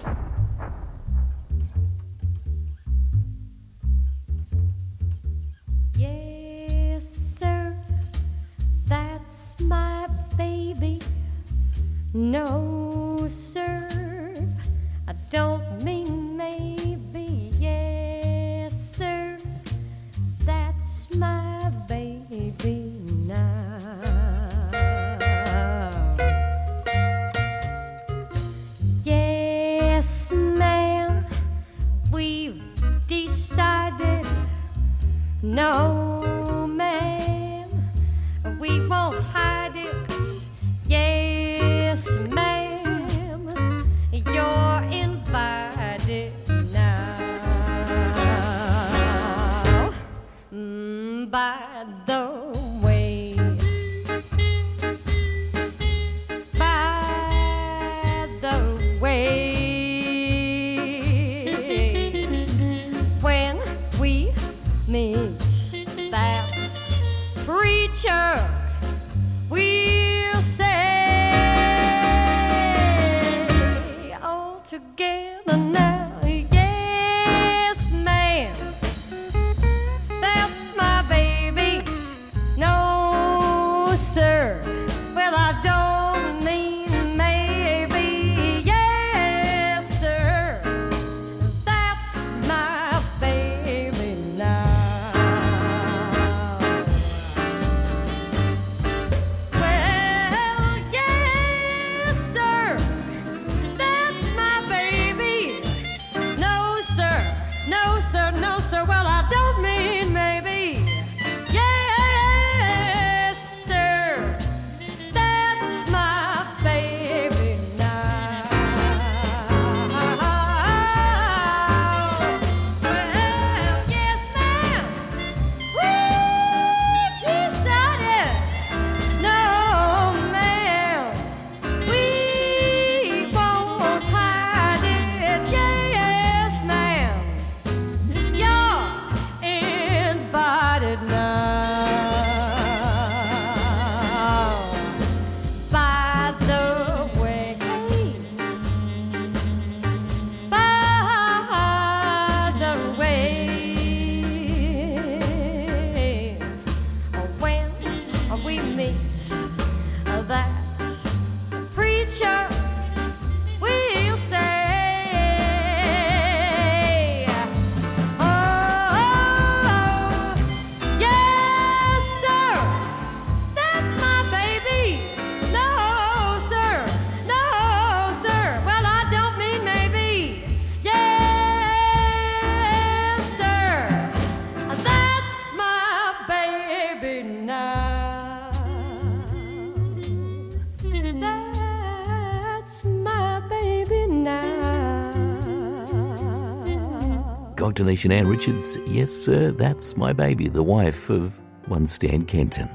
imagination, 197.85 198.11
Ann 198.11 198.27
Richards. 198.27 198.77
Yes, 198.87 199.11
sir, 199.11 199.51
that's 199.51 199.95
my 199.95 200.11
baby, 200.11 200.47
the 200.47 200.63
wife 200.63 201.11
of 201.11 201.39
one 201.67 201.85
Stan 201.85 202.25
Kenton. 202.25 202.67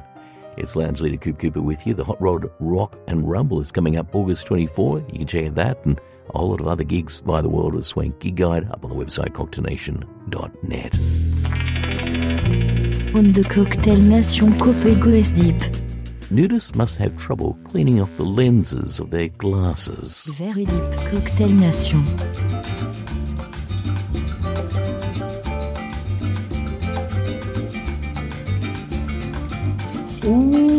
It's 0.57 0.77
Lounge 0.77 1.01
Leader 1.01 1.17
Coop 1.17 1.39
Cooper 1.41 1.61
with 1.61 1.85
you. 1.85 1.95
The 1.95 2.05
Hot 2.05 2.21
Rod 2.23 2.49
Rock 2.61 2.97
and 3.09 3.29
Rumble 3.29 3.61
is 3.61 3.73
coming 3.73 3.97
up 3.97 4.15
August 4.15 4.47
24. 4.47 5.01
You 5.09 5.19
can 5.19 5.27
check 5.27 5.47
out 5.47 5.55
that 5.57 5.85
and 5.85 6.01
a 6.33 6.39
whole 6.39 6.51
lot 6.51 6.61
of 6.61 6.69
other 6.69 6.85
gigs 6.85 7.21
by 7.21 7.41
the 7.41 7.49
World 7.49 7.75
of 7.75 7.85
Swank 7.85 8.21
Gig 8.21 8.37
Guide 8.37 8.71
up 8.71 8.85
on 8.85 8.91
the 8.91 9.05
website 9.05 9.31
cocktailnation.net. 9.31 10.95
On 13.17 13.27
the 13.27 13.43
Cocktail 13.43 13.99
Nation 13.99 14.53
Copego 14.61 15.03
goes 15.03 15.33
deep. 15.33 15.57
Nudists 16.31 16.77
must 16.77 16.99
have 16.99 17.17
trouble 17.17 17.59
cleaning 17.65 18.01
off 18.01 18.15
the 18.17 18.25
lenses 18.25 19.01
of 19.01 19.11
their 19.11 19.29
glasses. 19.29 20.27
Very 20.35 20.67
deep 20.67 20.93
Cocktail 21.11 21.49
Nation. 21.49 22.50
Ooh. 30.31 30.70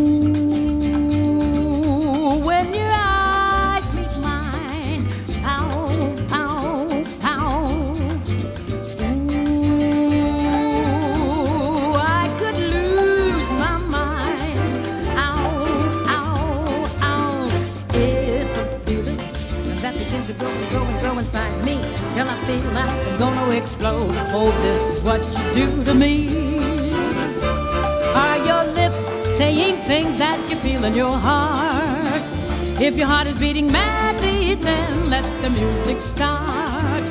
If 32.92 32.98
your 32.98 33.06
heart 33.06 33.26
is 33.26 33.36
beating 33.36 33.72
madly, 33.72 34.54
then 34.54 35.08
let 35.08 35.24
the 35.40 35.48
music 35.48 36.02
start. 36.02 37.02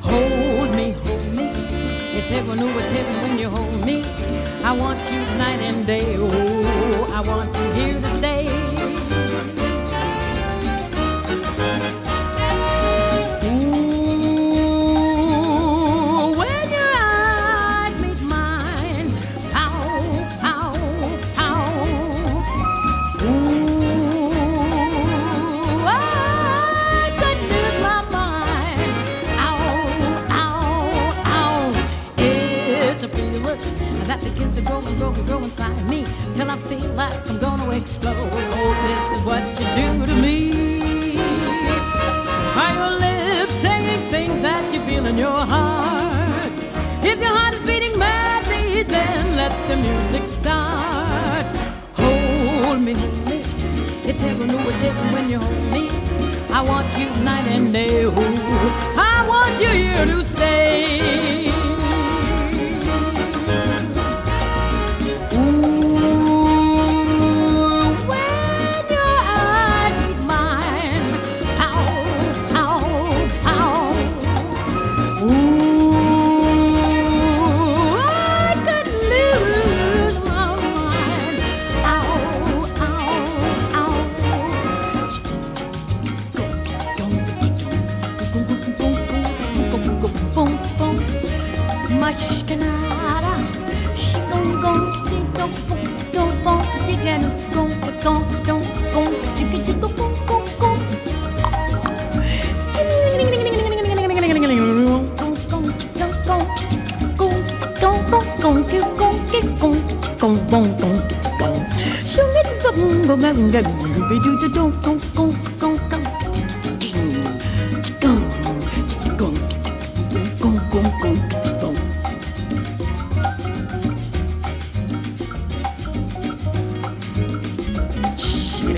Hold 0.00 0.70
me, 0.72 0.92
hold 0.92 1.34
me. 1.34 1.48
It's 2.16 2.28
heaven, 2.28 2.60
oh, 2.62 2.78
it's 2.78 2.90
heaven 2.90 3.22
when 3.22 3.36
you 3.36 3.48
hold 3.48 3.84
me. 3.84 4.04
I 4.62 4.70
want 4.70 5.00
you 5.10 5.18
night 5.36 5.58
and 5.62 5.84
day. 5.84 6.14
Oh, 6.16 7.10
I 7.12 7.22
want 7.22 7.52
you 7.56 7.72
here 7.72 8.00
to 8.00 8.14
stay. 8.14 8.55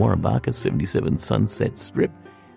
Warren 0.00 0.22
Barker, 0.22 0.50
77 0.50 1.18
Sunset 1.18 1.76
Strip. 1.76 2.10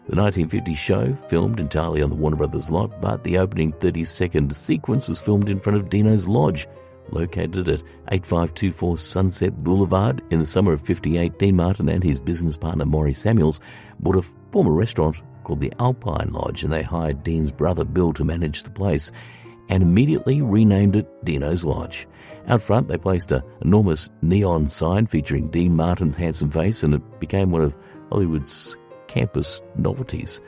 The 0.08 0.15
1950 0.15 0.75
show, 0.75 1.13
filmed 1.27 1.60
entirely 1.60 2.01
on 2.01 2.10
the 2.10 2.15
Warner 2.15 2.38
Brothers 2.38 2.71
lot, 2.71 3.01
but 3.01 3.25
the 3.25 3.38
opening 3.38 3.73
30 3.73 4.06
second 4.06 4.56
sequence 4.56 5.10
was 5.10 5.19
filmed 5.19 5.49
in 5.49 5.60
front 5.60 5.77
of 5.77 5.89
Dino's 5.89 6.25
Lodge, 6.25 6.67
located 7.10 7.67
at 7.67 7.82
8524 8.12 8.97
Sunset 8.97 9.62
Boulevard. 9.62 10.23
In 10.29 10.39
the 10.39 10.45
summer 10.45 10.71
of 10.71 10.84
58, 10.84 11.38
Dean 11.38 11.58
Martin 11.58 11.89
and 11.89 12.01
his 12.01 12.21
business 12.21 12.56
partner 12.56 12.86
Maury 12.86 13.12
Samuels 13.12 13.60
bought 13.99 14.15
a 14.15 14.21
former 14.53 14.71
restaurant 14.71 15.17
called 15.43 15.60
the 15.60 15.73
Alpine 15.79 16.32
Lodge, 16.32 16.63
and 16.63 16.71
they 16.71 16.82
hired 16.82 17.23
Dean's 17.23 17.51
brother 17.51 17.84
Bill 17.84 18.13
to 18.13 18.23
manage 18.23 18.63
the 18.63 18.69
place 18.69 19.12
and 19.69 19.84
immediately 19.84 20.41
renamed 20.41 20.95
it 20.95 21.26
Dino's 21.26 21.63
Lodge. 21.63 22.08
Out 22.47 22.62
front, 22.62 22.88
they 22.88 22.97
placed 22.97 23.32
an 23.32 23.41
enormous 23.62 24.10
neon 24.21 24.67
sign 24.67 25.08
featuring 25.08 25.49
Dean 25.49 25.76
Martin's 25.76 26.17
handsome 26.17 26.49
face, 26.49 26.84
and 26.84 26.93
it 26.93 27.19
became 27.19 27.52
one 27.52 27.62
of 27.62 27.76
Hollywood's 28.10 28.76
campus 29.08 29.62
novelties. 29.78 30.41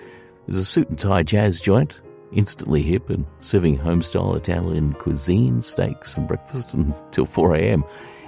There's 0.47 0.59
a 0.59 0.65
suit 0.65 0.89
and 0.89 0.99
tie 0.99 1.23
jazz 1.23 1.61
joint, 1.61 2.01
instantly 2.33 2.81
hip 2.81 3.09
and 3.09 3.25
serving 3.39 3.77
home-style 3.77 4.35
Italian 4.35 4.93
cuisine, 4.93 5.61
steaks, 5.61 6.17
and 6.17 6.27
breakfast 6.27 6.73
until 6.73 7.25
4 7.25 7.55
a.m. 7.55 7.83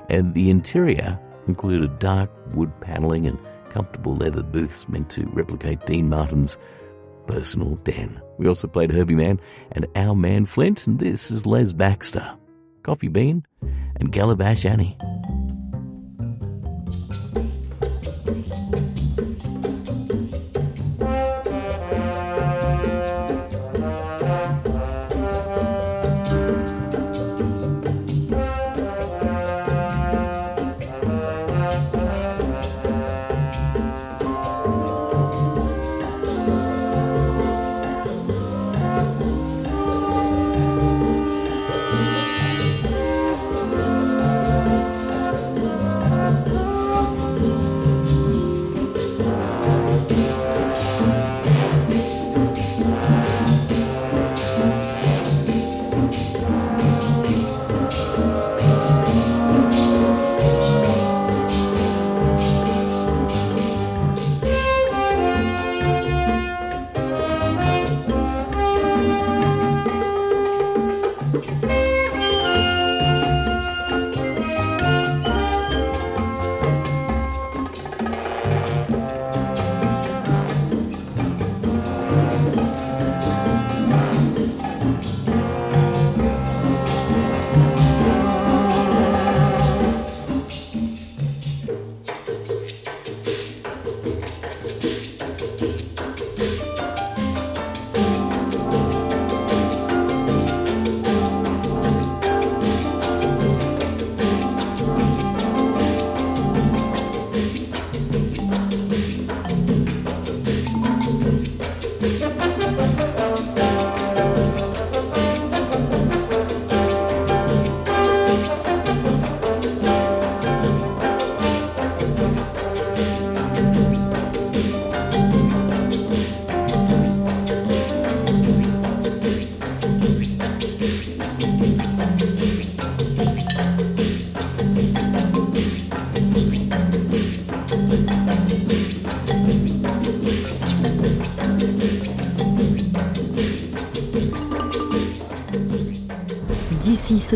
And 0.10 0.34
the 0.34 0.50
interior 0.50 1.20
included 1.48 2.00
dark 2.00 2.30
wood 2.54 2.72
paneling 2.80 3.28
and 3.28 3.38
comfortable 3.70 4.16
leather 4.16 4.44
booths 4.44 4.88
meant 4.88 5.10
to 5.12 5.28
replicate 5.28 5.86
Dean 5.86 6.10
Martin's 6.10 6.58
personal 7.28 7.76
den. 7.78 8.22
We 8.38 8.48
also 8.48 8.68
played 8.68 8.92
Herbie 8.92 9.16
Mann 9.16 9.40
and 9.72 9.88
Our 9.96 10.16
Mann 10.16 10.46
Flint, 10.46 10.88
and 10.88 11.00
this 11.00 11.32
is 11.32 11.46
Les 11.46 11.74
Baxter, 11.74 12.38
Coffee 12.84 13.08
Bean, 13.08 13.46
and 13.96 14.12
Calabash 14.12 14.66
Annie. 14.66 14.98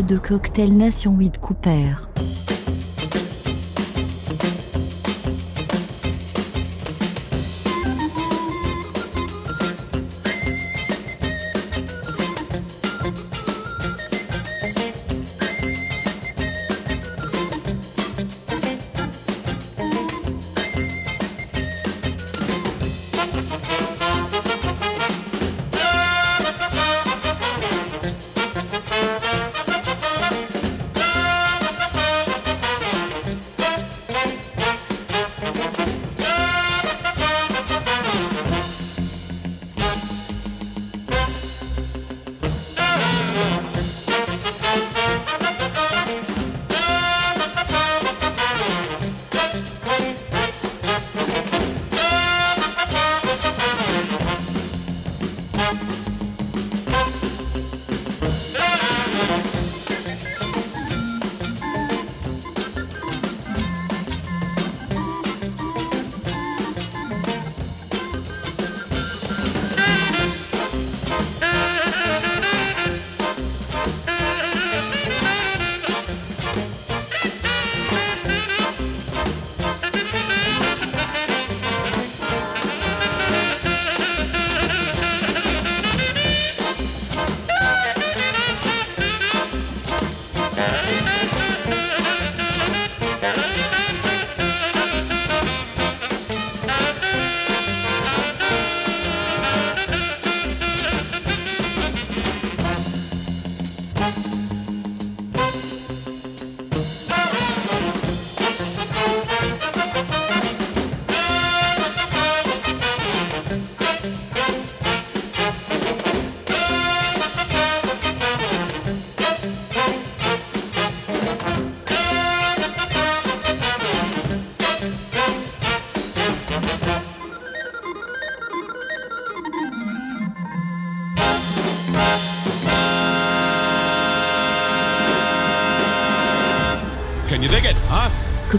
De 0.00 0.16
Cocktail 0.16 0.76
Nation 0.76 1.16
8 1.18 1.38
Cooper. 1.38 2.11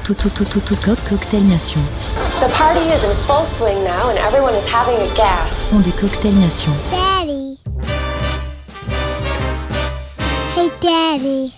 Cocktail 0.03 1.43
Nation. 1.43 1.81
The 2.41 2.49
party 2.53 2.81
is 2.81 3.03
in 3.05 3.15
full 3.25 3.45
swing 3.45 3.83
now 3.85 4.09
and 4.09 4.19
everyone 4.19 4.53
is 4.53 4.69
having 4.69 4.95
a 4.95 5.15
gas. 5.15 5.55
Son 5.69 5.81
de 5.81 5.91
Cocktail 5.91 6.33
Nation. 6.33 6.73
Daddy. 6.91 7.57
Hey, 10.55 10.69
Daddy. 10.81 11.53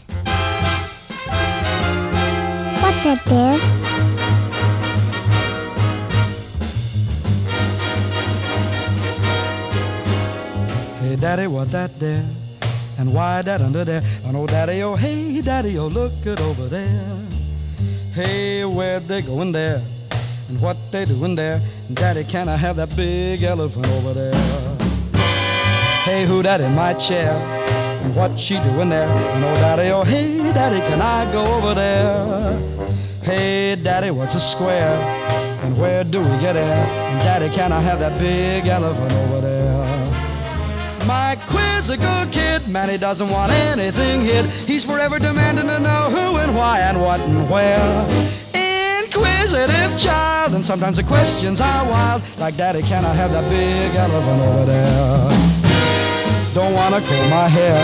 What's 2.81 3.03
that 3.03 3.21
there? 3.25 3.57
Hey, 11.01 11.15
Daddy, 11.15 11.47
what 11.47 11.69
that 11.71 11.99
there? 11.99 12.23
And 12.99 13.11
why 13.11 13.41
that 13.41 13.61
under 13.61 13.83
there? 13.83 14.01
Oh, 14.27 14.45
Daddy, 14.45 14.83
oh, 14.83 14.95
hey, 14.95 15.41
Daddy, 15.41 15.79
oh, 15.79 15.87
look 15.87 16.13
it 16.25 16.39
over 16.41 16.67
there. 16.67 17.44
Hey, 18.15 18.63
where 18.63 19.01
they 19.01 19.21
going 19.21 19.51
there? 19.51 19.81
And 20.47 20.61
what 20.61 20.77
they 20.89 21.03
doing 21.03 21.35
there? 21.35 21.59
Daddy, 21.95 22.23
can 22.23 22.47
I 22.47 22.55
have 22.55 22.77
that 22.77 22.95
big 22.95 23.43
elephant 23.43 23.85
over 23.89 24.13
there? 24.13 24.33
Hey, 26.05 26.25
who 26.25 26.41
that 26.41 26.61
in 26.61 26.73
my 26.75 26.93
chair? 26.93 27.33
And 27.33 28.15
what 28.15 28.39
she 28.39 28.57
doing 28.59 28.87
there? 28.87 29.09
And 29.09 29.43
oh, 29.43 29.55
Daddy, 29.55 29.89
oh, 29.91 30.05
hey, 30.05 30.37
Daddy, 30.53 30.79
can 30.87 31.01
I 31.01 31.29
go 31.33 31.43
over 31.57 31.73
there? 31.73 32.57
Hey, 33.21 33.75
Daddy, 33.83 34.11
what's 34.11 34.35
a 34.35 34.39
square? 34.39 34.95
And 35.65 35.77
where 35.77 36.05
do 36.05 36.19
we 36.19 36.37
get 36.39 36.53
there? 36.53 36.87
And 36.87 37.19
Daddy, 37.19 37.53
can 37.53 37.73
I 37.73 37.81
have 37.81 37.99
that 37.99 38.17
big 38.17 38.65
elephant 38.65 39.11
over 39.11 39.41
there? 39.41 39.54
My 41.75 41.81
quizzical 41.81 42.25
kid, 42.31 42.67
man, 42.69 42.87
he 42.87 42.97
doesn't 42.97 43.29
want 43.29 43.51
anything 43.51 44.21
hid. 44.21 44.45
He's 44.65 44.85
forever 44.85 45.19
demanding 45.19 45.67
to 45.67 45.77
know 45.79 46.09
who 46.09 46.37
and 46.37 46.55
why 46.55 46.79
and 46.79 47.01
what 47.01 47.19
and 47.19 47.49
where. 47.49 48.07
Inquisitive 48.55 49.97
child, 49.97 50.53
and 50.53 50.65
sometimes 50.65 50.95
the 50.95 51.03
questions 51.03 51.59
are 51.59 51.85
wild. 51.89 52.21
Like, 52.39 52.55
Daddy, 52.55 52.81
can 52.81 53.03
I 53.03 53.13
have 53.13 53.31
that 53.33 53.43
big 53.49 53.93
elephant 53.93 54.39
over 54.39 54.65
there? 54.65 55.29
Don't 56.53 56.73
wanna 56.73 57.01
comb 57.01 57.29
my 57.29 57.49
hair. 57.49 57.77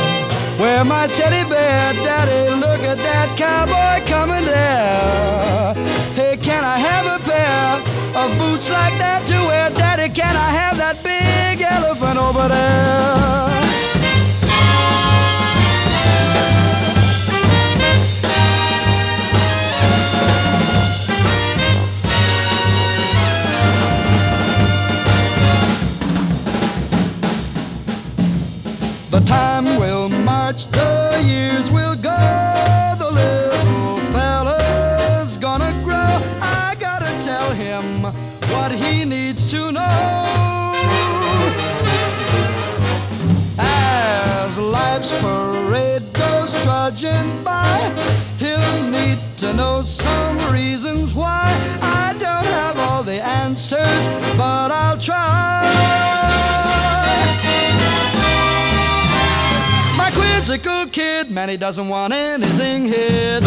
Where 0.57 0.85
my 0.85 1.07
teddy 1.07 1.43
bear, 1.49 1.93
Daddy, 2.05 2.55
look 2.55 2.81
at 2.87 2.97
that 2.97 3.27
cowboy 3.37 4.07
coming 4.09 4.45
there. 4.45 5.73
Hey, 6.15 6.37
can 6.37 6.63
I 6.63 6.79
have 6.79 7.05
a 7.19 7.19
pair 7.29 8.23
of 8.23 8.37
boots 8.39 8.69
like 8.69 8.97
that 8.99 9.27
to 9.27 9.35
wear? 9.49 9.69
Daddy, 9.69 10.07
can 10.13 10.35
I 10.37 10.49
have 10.61 10.77
that 10.77 10.95
big 11.03 11.61
elephant 11.61 12.17
over 12.17 12.47
there? 12.47 13.70
The 29.11 29.19
time 29.19 29.65
will 29.75 30.07
march, 30.07 30.69
the 30.69 31.21
years 31.25 31.69
will 31.69 31.95
go, 31.95 32.15
the 32.97 33.11
little 33.11 33.99
fella's 34.13 35.35
gonna 35.35 35.73
grow. 35.83 36.13
I 36.41 36.77
gotta 36.79 37.11
tell 37.21 37.51
him 37.51 38.03
what 38.53 38.71
he 38.71 39.03
needs 39.03 39.51
to 39.51 39.69
know. 39.73 40.73
As 43.59 44.57
life's 44.57 45.11
parade 45.19 46.03
goes 46.13 46.53
trudging 46.63 47.43
by, 47.43 47.91
he'll 48.39 48.91
need 48.91 49.19
to 49.39 49.51
know 49.53 49.81
some 49.81 50.37
reasons 50.53 51.13
why. 51.13 51.53
I 51.81 52.15
don't 52.17 52.49
have 52.61 52.79
all 52.79 53.03
the 53.03 53.21
answers, 53.21 54.07
but 54.37 54.71
I'll 54.71 54.97
try. 54.97 55.91
Quizzical 60.41 60.87
kid, 60.87 61.29
man, 61.29 61.49
he 61.49 61.55
doesn't 61.55 61.87
want 61.87 62.11
anything 62.13 62.87
hid. 62.87 63.43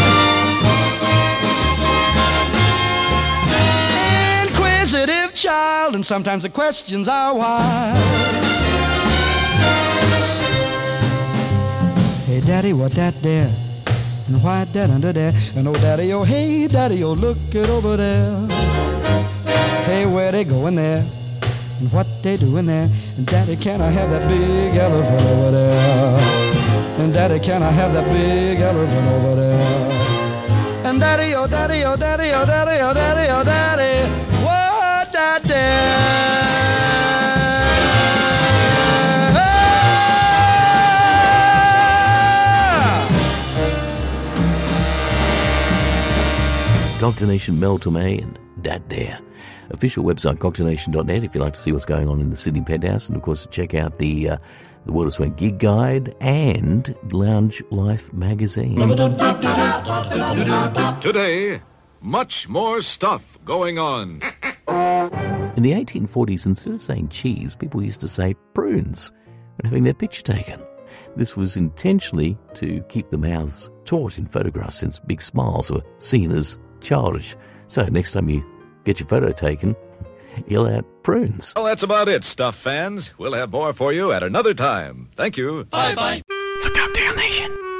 Inquisitive 4.46 5.34
child, 5.34 5.96
and 5.96 6.06
sometimes 6.06 6.44
the 6.44 6.50
questions 6.50 7.08
are 7.08 7.34
wild. 7.34 7.98
Hey, 12.26 12.40
Daddy, 12.42 12.72
what 12.72 12.92
that 12.92 13.14
there? 13.22 13.50
And 14.28 14.40
why 14.44 14.62
that 14.62 14.90
under 14.90 15.12
there? 15.12 15.32
And 15.56 15.66
oh, 15.66 15.74
Daddy, 15.74 16.12
oh, 16.12 16.22
hey, 16.22 16.68
Daddy, 16.68 17.02
oh, 17.02 17.14
look 17.14 17.38
it 17.52 17.68
over 17.70 17.96
there. 17.96 18.46
Hey, 19.86 20.06
where 20.06 20.30
they 20.30 20.44
going 20.44 20.76
there? 20.76 21.04
And 21.80 21.92
what 21.92 22.06
they 22.22 22.36
doing 22.36 22.66
there? 22.66 22.88
And 23.16 23.26
Daddy, 23.26 23.56
can 23.56 23.80
I 23.80 23.90
have 23.90 24.10
that 24.10 24.22
big 24.30 24.76
elephant 24.76 25.22
over 25.22 25.50
there? 25.50 26.23
And 26.96 27.12
Daddy, 27.12 27.40
can 27.40 27.62
I 27.62 27.70
have 27.70 27.92
that 27.92 28.06
big 28.08 28.60
elephant 28.60 29.06
over 29.08 29.34
there? 29.34 29.92
And 30.86 31.00
Daddy, 31.00 31.34
oh 31.34 31.46
Daddy, 31.46 31.82
oh 31.84 31.96
Daddy, 31.96 32.30
oh 32.32 32.46
Daddy, 32.46 32.80
oh 32.82 32.94
Daddy, 32.94 33.30
oh 33.30 33.44
Daddy, 33.44 34.10
what 34.44 35.12
that 35.12 35.44
Cocktail 47.04 47.28
Nation 47.28 47.60
Mel 47.60 47.78
Torme 47.78 48.22
and 48.22 48.38
Dat 48.62 48.88
Dere. 48.88 49.18
Official 49.68 50.04
website 50.04 50.36
cocktailnation.net 50.38 51.22
if 51.22 51.34
you'd 51.34 51.42
like 51.42 51.52
to 51.52 51.58
see 51.58 51.70
what's 51.70 51.84
going 51.84 52.08
on 52.08 52.18
in 52.20 52.30
the 52.30 52.36
Sydney 52.36 52.62
Penthouse, 52.62 53.08
and 53.08 53.16
of 53.16 53.22
course 53.22 53.46
check 53.50 53.74
out 53.74 53.98
the 53.98 54.30
uh, 54.30 54.36
the 54.86 54.92
World 54.92 55.06
of 55.06 55.14
Swank 55.14 55.36
Gig 55.36 55.58
Guide 55.58 56.14
and 56.20 56.94
Lounge 57.10 57.62
Life 57.70 58.12
magazine. 58.12 58.76
Today, 61.00 61.60
much 62.00 62.48
more 62.48 62.82
stuff 62.82 63.38
going 63.44 63.78
on. 63.78 64.20
In 65.56 65.62
the 65.62 65.72
1840s, 65.72 66.46
instead 66.46 66.74
of 66.74 66.82
saying 66.82 67.08
cheese, 67.08 67.54
people 67.54 67.82
used 67.82 68.00
to 68.00 68.08
say 68.08 68.34
prunes 68.54 69.10
when 69.56 69.70
having 69.70 69.84
their 69.84 69.94
picture 69.94 70.22
taken. 70.22 70.60
This 71.16 71.36
was 71.36 71.56
intentionally 71.56 72.36
to 72.54 72.82
keep 72.88 73.08
the 73.08 73.18
mouths 73.18 73.70
taut 73.84 74.18
in 74.18 74.26
photographs 74.26 74.78
since 74.78 74.98
big 74.98 75.22
smiles 75.22 75.70
were 75.70 75.82
seen 75.98 76.30
as 76.32 76.58
childish. 76.80 77.36
So 77.68 77.84
next 77.84 78.12
time 78.12 78.28
you 78.28 78.44
get 78.84 79.00
your 79.00 79.08
photo 79.08 79.30
taken, 79.30 79.76
yell 80.46 80.66
out 80.66 80.84
prunes. 81.02 81.52
Well, 81.56 81.64
that's 81.64 81.82
about 81.82 82.08
it, 82.08 82.24
Stuff 82.24 82.56
fans. 82.56 83.12
We'll 83.18 83.34
have 83.34 83.52
more 83.52 83.72
for 83.72 83.92
you 83.92 84.12
at 84.12 84.22
another 84.22 84.54
time. 84.54 85.10
Thank 85.16 85.36
you. 85.36 85.64
Bye 85.64 85.94
bye. 85.94 86.22
The 86.28 86.70
Cocktail 86.74 87.14
Nation. 87.14 87.73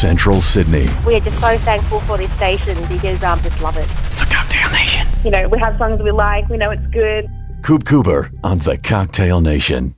Central 0.00 0.40
Sydney. 0.40 0.86
We 1.06 1.14
are 1.16 1.20
just 1.20 1.38
so 1.42 1.58
thankful 1.58 2.00
for 2.00 2.16
this 2.16 2.32
station 2.32 2.74
because 2.88 3.22
I 3.22 3.32
um, 3.32 3.40
just 3.40 3.60
love 3.60 3.76
it. 3.76 3.86
The 4.18 4.26
Cocktail 4.30 4.70
Nation. 4.70 5.06
You 5.22 5.30
know, 5.30 5.46
we 5.46 5.58
have 5.58 5.76
songs 5.76 6.00
we 6.00 6.10
like, 6.10 6.48
we 6.48 6.56
know 6.56 6.70
it's 6.70 6.86
good. 6.86 7.28
Coop 7.62 7.84
Cooper 7.84 8.30
on 8.42 8.60
the 8.60 8.78
Cocktail 8.78 9.42
Nation. 9.42 9.94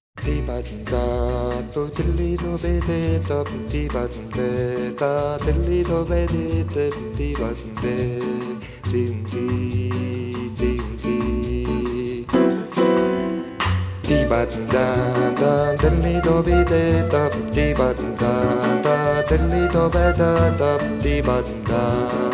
button 14.32 14.66
da 14.66 15.30
da 15.40 15.76
diddly 15.76 16.22
do 16.22 16.42
be 16.42 16.64
da 16.64 17.09
da 17.12 17.28
dee 17.53 17.74
button 17.74 18.16
da 18.16 18.62
da 18.83 19.22
diddly 19.28 19.68
do 19.68 19.89
be 19.89 20.12
da 20.18 20.51
da 20.59 20.78
dee 21.01 21.22
button 21.22 21.62
da 21.68 22.33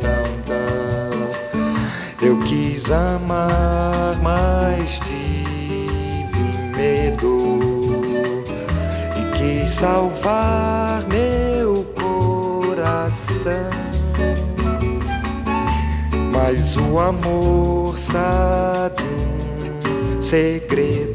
da 0.00 0.22
Eu 2.22 2.38
quis 2.40 2.90
amar, 2.90 4.16
mas 4.22 5.00
tive 5.00 6.44
medo 6.76 7.60
e 9.16 9.36
quis 9.36 9.68
salvar 9.70 11.04
meu 11.08 11.84
coração. 11.96 13.70
Mas 16.32 16.76
o 16.76 16.98
amor 16.98 17.98
sabe 17.98 19.02
segredo. 20.20 21.11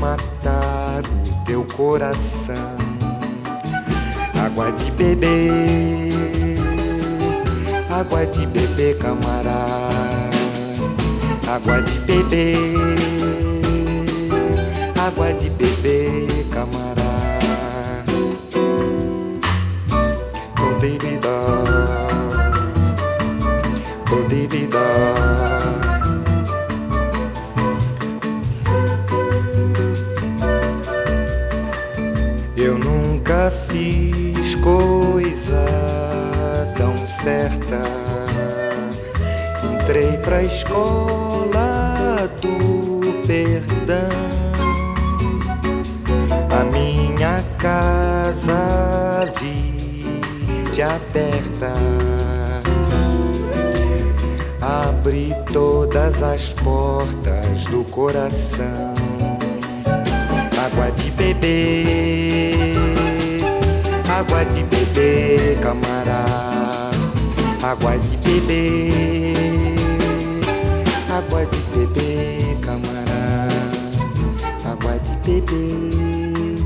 Matar 0.00 1.02
o 1.04 1.44
teu 1.44 1.64
coração. 1.64 2.78
Água 4.44 4.72
de 4.72 4.90
beber, 4.92 6.58
água 7.90 8.26
de 8.26 8.46
beber, 8.46 8.98
camarada. 8.98 9.98
Água 11.46 11.82
de 11.82 11.98
beber, 12.00 12.74
água 15.06 15.32
de 15.32 15.50
beber, 15.50 16.46
camarada. 16.50 16.98
Oh, 20.60 20.74
baby, 20.80 21.18
dívida. 24.28 24.78
Eu 24.78 25.17
pra 40.28 40.42
escola 40.42 42.28
do 42.42 43.26
perdão. 43.26 43.96
A 46.50 46.64
minha 46.64 47.42
casa 47.56 49.32
vive 49.40 50.82
aberta 50.82 51.72
Abre 54.60 55.34
todas 55.50 56.22
as 56.22 56.52
portas 56.52 57.64
do 57.70 57.82
coração. 57.84 58.94
Água 60.62 60.90
de 60.90 61.10
beber, 61.12 62.76
água 64.10 64.44
de 64.44 64.62
beber, 64.64 65.58
camarada. 65.62 66.38
Água 67.62 67.96
de 67.98 68.16
beber, 68.18 69.77
água 71.38 71.46
de 71.46 71.58
bebê, 71.76 72.56
camarada. 72.62 73.54
Água 74.64 74.98
de 74.98 75.14
beber, 75.24 76.58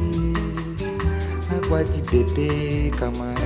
água 1.54 1.84
de 1.84 2.00
beber, 2.10 2.90
camarada. 2.98 3.42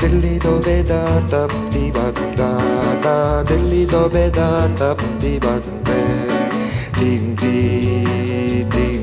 dilly 0.00 0.38
do 0.38 0.58
be 0.60 0.82
da 0.82 1.20
da 1.30 1.46
di 1.70 1.90
ba 1.90 2.10
da 2.36 2.50
da 3.04 3.42
dilly 3.44 3.84
do 3.86 4.08
be 4.08 4.30
da 4.30 4.66
da 4.78 4.94
di 5.20 5.38
ba 5.38 5.54
da 5.86 5.98
dim 6.98 7.34
di 7.40 8.64
dim 8.74 8.99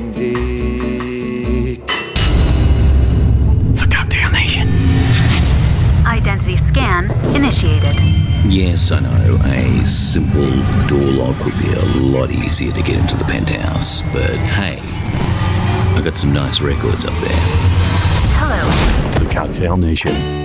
initiated. 7.34 7.96
Yes, 8.44 8.90
I 8.92 9.00
know. 9.00 9.38
A 9.44 9.86
simple 9.86 10.50
door 10.86 11.12
lock 11.12 11.44
would 11.44 11.58
be 11.58 11.72
a 11.72 11.84
lot 11.84 12.30
easier 12.30 12.72
to 12.72 12.82
get 12.82 12.98
into 12.98 13.16
the 13.16 13.24
penthouse, 13.24 14.00
but 14.12 14.30
hey, 14.30 14.78
I 14.80 16.02
got 16.04 16.16
some 16.16 16.32
nice 16.32 16.60
records 16.60 17.04
up 17.04 17.14
there. 17.20 17.40
Hello. 18.38 19.24
The 19.24 19.34
Cocktail 19.34 19.76
Nation. 19.76 20.37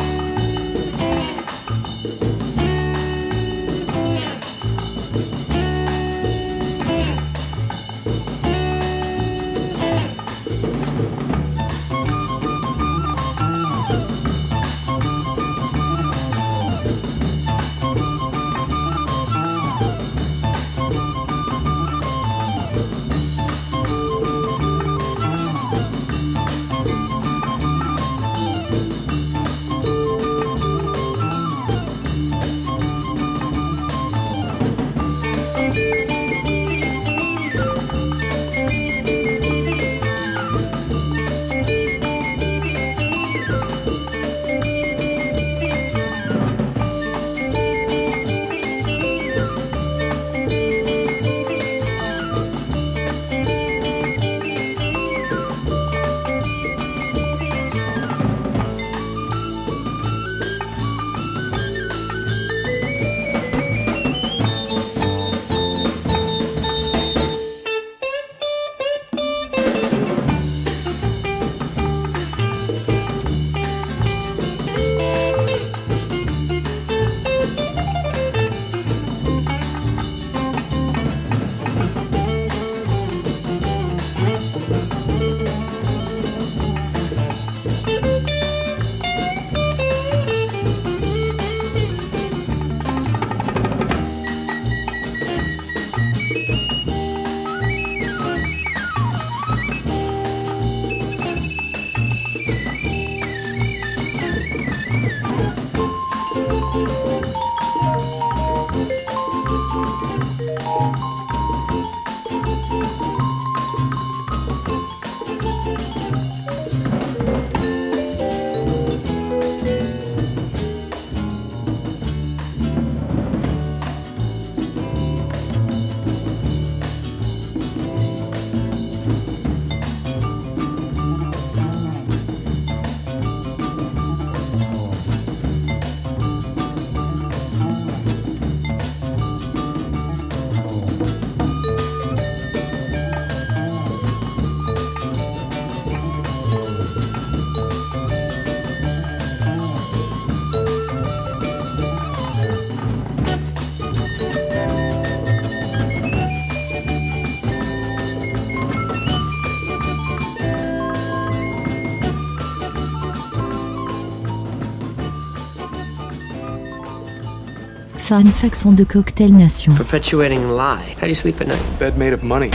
Fun 168.13 168.25
faction 168.25 168.75
de 168.75 168.85
Cocktail 168.85 169.31
Nation. 169.31 169.75
Perpetuating 169.75 170.43
a 170.43 170.51
lie. 170.51 170.93
How 170.97 171.01
do 171.01 171.07
you 171.07 171.15
sleep 171.15 171.41
at 171.41 171.47
night? 171.47 171.79
Bed 171.79 171.97
made 171.97 172.13
of 172.13 172.21
money. 172.21 172.51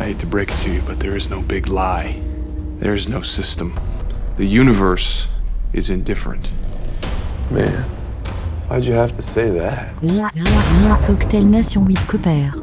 I 0.00 0.06
hate 0.06 0.18
to 0.20 0.26
break 0.26 0.50
it 0.50 0.56
to 0.60 0.72
you, 0.72 0.80
but 0.86 1.00
there 1.00 1.14
is 1.14 1.28
no 1.28 1.42
big 1.42 1.66
lie. 1.66 2.18
There 2.78 2.94
is 2.94 3.10
no 3.10 3.20
system. 3.20 3.78
The 4.38 4.46
universe 4.46 5.28
is 5.74 5.90
indifferent. 5.90 6.50
Man, 7.50 7.82
why'd 8.68 8.86
you 8.86 8.94
have 8.94 9.14
to 9.16 9.22
say 9.22 9.50
that? 9.50 9.94
Cocktail 11.04 11.44
Nation 11.44 11.84
with 11.84 12.08
Cooper. 12.08 12.54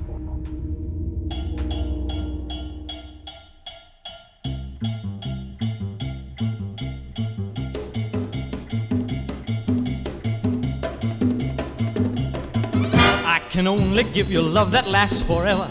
Only 14.02 14.14
give 14.14 14.32
you 14.32 14.42
love 14.42 14.72
that 14.72 14.88
lasts 14.90 15.22
forever. 15.22 15.68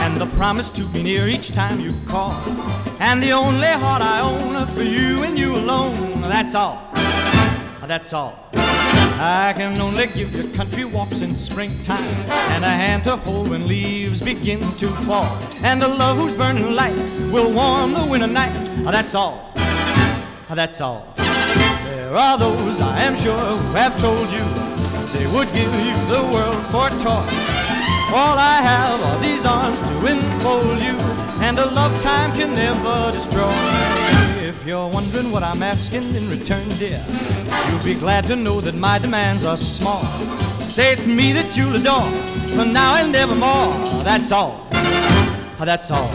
And 0.00 0.20
the 0.20 0.26
promise 0.36 0.70
to 0.70 0.84
be 0.86 1.02
near 1.02 1.28
each 1.28 1.52
time 1.52 1.80
you 1.80 1.90
call. 2.08 2.32
And 3.00 3.22
the 3.22 3.32
only 3.32 3.66
heart 3.66 4.00
I 4.00 4.20
own 4.20 4.66
for 4.68 4.82
you 4.82 5.22
and 5.24 5.38
you 5.38 5.54
alone. 5.56 5.94
That's 6.22 6.54
all. 6.54 6.80
That's 7.86 8.12
all. 8.12 8.38
I 8.54 9.52
can 9.56 9.78
only 9.80 10.06
give 10.06 10.34
you 10.34 10.50
country 10.54 10.84
walks 10.84 11.20
in 11.20 11.30
springtime. 11.30 12.14
And 12.52 12.64
a 12.64 12.68
hand 12.68 13.04
to 13.04 13.16
hold 13.16 13.50
when 13.50 13.66
leaves 13.66 14.22
begin 14.22 14.60
to 14.60 14.88
fall. 15.06 15.38
And 15.62 15.82
a 15.82 15.88
love 15.88 16.18
whose 16.18 16.34
burning 16.34 16.74
light 16.74 16.96
will 17.30 17.52
warm 17.52 17.92
the 17.92 18.06
winter 18.08 18.28
night. 18.28 18.54
That's 18.84 19.14
all. 19.14 19.52
That's 20.48 20.80
all. 20.80 21.12
There 21.16 22.14
are 22.14 22.38
those 22.38 22.80
I 22.80 23.00
am 23.00 23.16
sure 23.16 23.38
who 23.38 23.74
have 23.74 23.98
told 23.98 24.30
you 24.30 24.61
they 25.12 25.26
would 25.26 25.48
give 25.52 25.72
you 25.74 25.96
the 26.08 26.22
world 26.32 26.64
for 26.66 26.88
toy. 27.00 27.26
All 28.14 28.36
I 28.36 28.58
have 28.62 29.00
are 29.02 29.18
these 29.22 29.44
arms 29.44 29.80
to 29.80 30.06
enfold 30.06 30.80
you, 30.80 30.96
and 31.40 31.58
a 31.58 31.66
love 31.66 31.94
time 32.02 32.32
can 32.32 32.52
never 32.54 33.12
destroy. 33.12 33.52
If 34.46 34.66
you're 34.66 34.88
wondering 34.88 35.30
what 35.32 35.42
I'm 35.42 35.62
asking 35.62 36.14
in 36.14 36.28
return, 36.28 36.68
dear, 36.78 37.04
you'll 37.68 37.84
be 37.84 37.94
glad 37.94 38.26
to 38.26 38.36
know 38.36 38.60
that 38.60 38.74
my 38.74 38.98
demands 38.98 39.44
are 39.44 39.56
small. 39.56 40.04
Say 40.60 40.92
it's 40.92 41.06
me 41.06 41.32
that 41.32 41.56
you'll 41.56 41.76
adore, 41.76 42.10
for 42.56 42.64
now 42.64 42.96
and 42.96 43.14
evermore. 43.14 43.72
That's 44.04 44.30
all. 44.30 44.66
That's 45.58 45.90
all. 45.90 46.10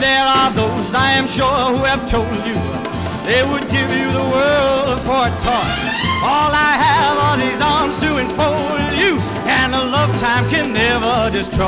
There 0.00 0.24
are 0.24 0.50
those 0.52 0.94
I 0.94 1.12
am 1.12 1.28
sure 1.28 1.46
who 1.46 1.84
have 1.84 2.08
told 2.10 2.26
you 2.46 2.54
they 3.26 3.42
would 3.44 3.68
give 3.68 3.90
you 3.90 4.10
the 4.10 4.24
world 4.32 5.00
for 5.02 5.26
a 5.26 5.30
toy. 5.44 5.91
All 6.24 6.52
I 6.54 6.72
have 6.86 7.16
are 7.18 7.36
these 7.36 7.60
arms 7.60 7.96
to 7.98 8.16
enfold 8.18 8.78
you, 8.94 9.18
and 9.44 9.74
a 9.74 9.82
love 9.82 10.12
time 10.20 10.48
can 10.48 10.72
never 10.72 11.30
destroy. 11.32 11.66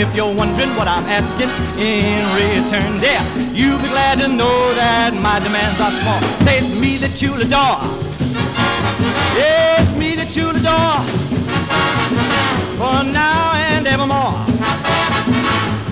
If 0.00 0.16
you're 0.16 0.34
wondering 0.34 0.74
what 0.76 0.88
I'm 0.88 1.04
asking 1.04 1.50
in 1.78 2.24
return, 2.40 3.00
dear, 3.04 3.20
you'll 3.52 3.78
be 3.78 3.88
glad 3.88 4.18
to 4.20 4.28
know 4.28 4.74
that 4.76 5.12
my 5.12 5.38
demands 5.40 5.78
are 5.78 5.90
small. 5.90 6.20
Say 6.40 6.56
it's 6.56 6.80
me 6.80 6.96
that 7.04 7.20
you'll 7.20 7.40
adore. 7.40 7.84
Yes, 9.36 9.94
me 9.94 10.16
that 10.16 10.34
you'll 10.34 10.56
adore. 10.56 11.04
For 12.78 13.04
now 13.04 13.52
and 13.56 13.86
evermore. 13.86 14.40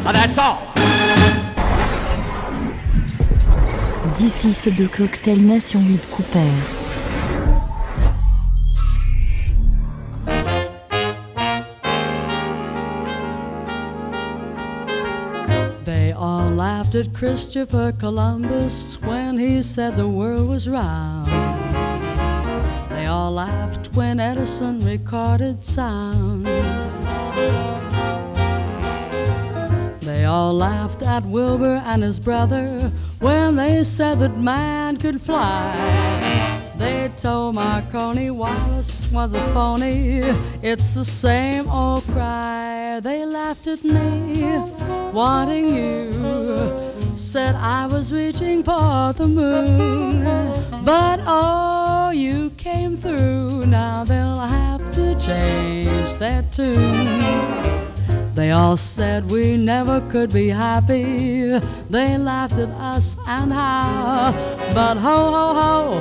That's 0.05 0.39
all. 0.39 0.59
D'ici 4.17 4.53
c'est 4.55 4.71
de 4.71 4.87
Cocktail 4.87 5.41
Nation 5.41 5.81
with 5.91 6.09
Cooper. 6.11 6.82
At 16.95 17.15
Christopher 17.15 17.93
Columbus 17.93 19.01
when 19.03 19.39
he 19.39 19.63
said 19.63 19.95
the 19.95 20.09
world 20.09 20.49
was 20.49 20.69
round. 20.69 21.27
They 22.91 23.07
all 23.07 23.31
laughed 23.31 23.95
when 23.95 24.21
Edison 24.21 24.81
recorded 24.81 25.65
sound. 25.65 26.47
They 30.01 30.25
all 30.25 30.53
laughed 30.53 31.03
at 31.03 31.25
Wilbur 31.25 31.83
and 31.85 32.03
his 32.03 32.21
brother 32.21 32.91
when 33.21 33.57
they 33.57 33.83
said 33.85 34.19
that 34.21 34.37
man 34.37 34.97
could 34.97 35.21
fly. 35.21 36.62
They 36.83 37.09
told 37.17 37.55
my 37.55 37.81
Marconi 37.81 38.33
wireless 38.33 39.09
was 39.13 39.35
a 39.35 39.41
phony. 39.55 40.19
It's 40.63 40.95
the 40.95 41.05
same 41.05 41.71
old 41.71 42.03
cry. 42.09 42.99
They 42.99 43.25
laughed 43.25 43.69
at 43.69 43.85
me, 43.85 44.43
wanting 45.13 45.73
you. 45.73 46.13
Said 47.15 47.55
I 47.55 47.87
was 47.87 48.13
reaching 48.13 48.65
for 48.65 49.13
the 49.13 49.29
moon. 49.29 50.25
But 50.85 51.21
oh, 51.25 52.11
you 52.11 52.51
came 52.57 52.97
through. 52.97 53.65
Now 53.67 54.03
they'll 54.03 54.47
have 54.59 54.91
to 54.95 55.15
change 55.21 56.17
their 56.17 56.43
tune. 56.51 57.82
They 58.35 58.51
all 58.51 58.79
said 58.79 59.31
we 59.31 59.59
never 59.59 60.01
could 60.11 60.33
be 60.33 60.49
happy. 60.49 61.59
They 61.91 62.17
laughed 62.17 62.59
at 62.59 62.71
us 62.71 63.17
and 63.29 63.53
how. 63.53 64.33
But 64.75 64.97
ho, 64.97 65.31
ho, 65.37 65.55
ho, 65.61 65.99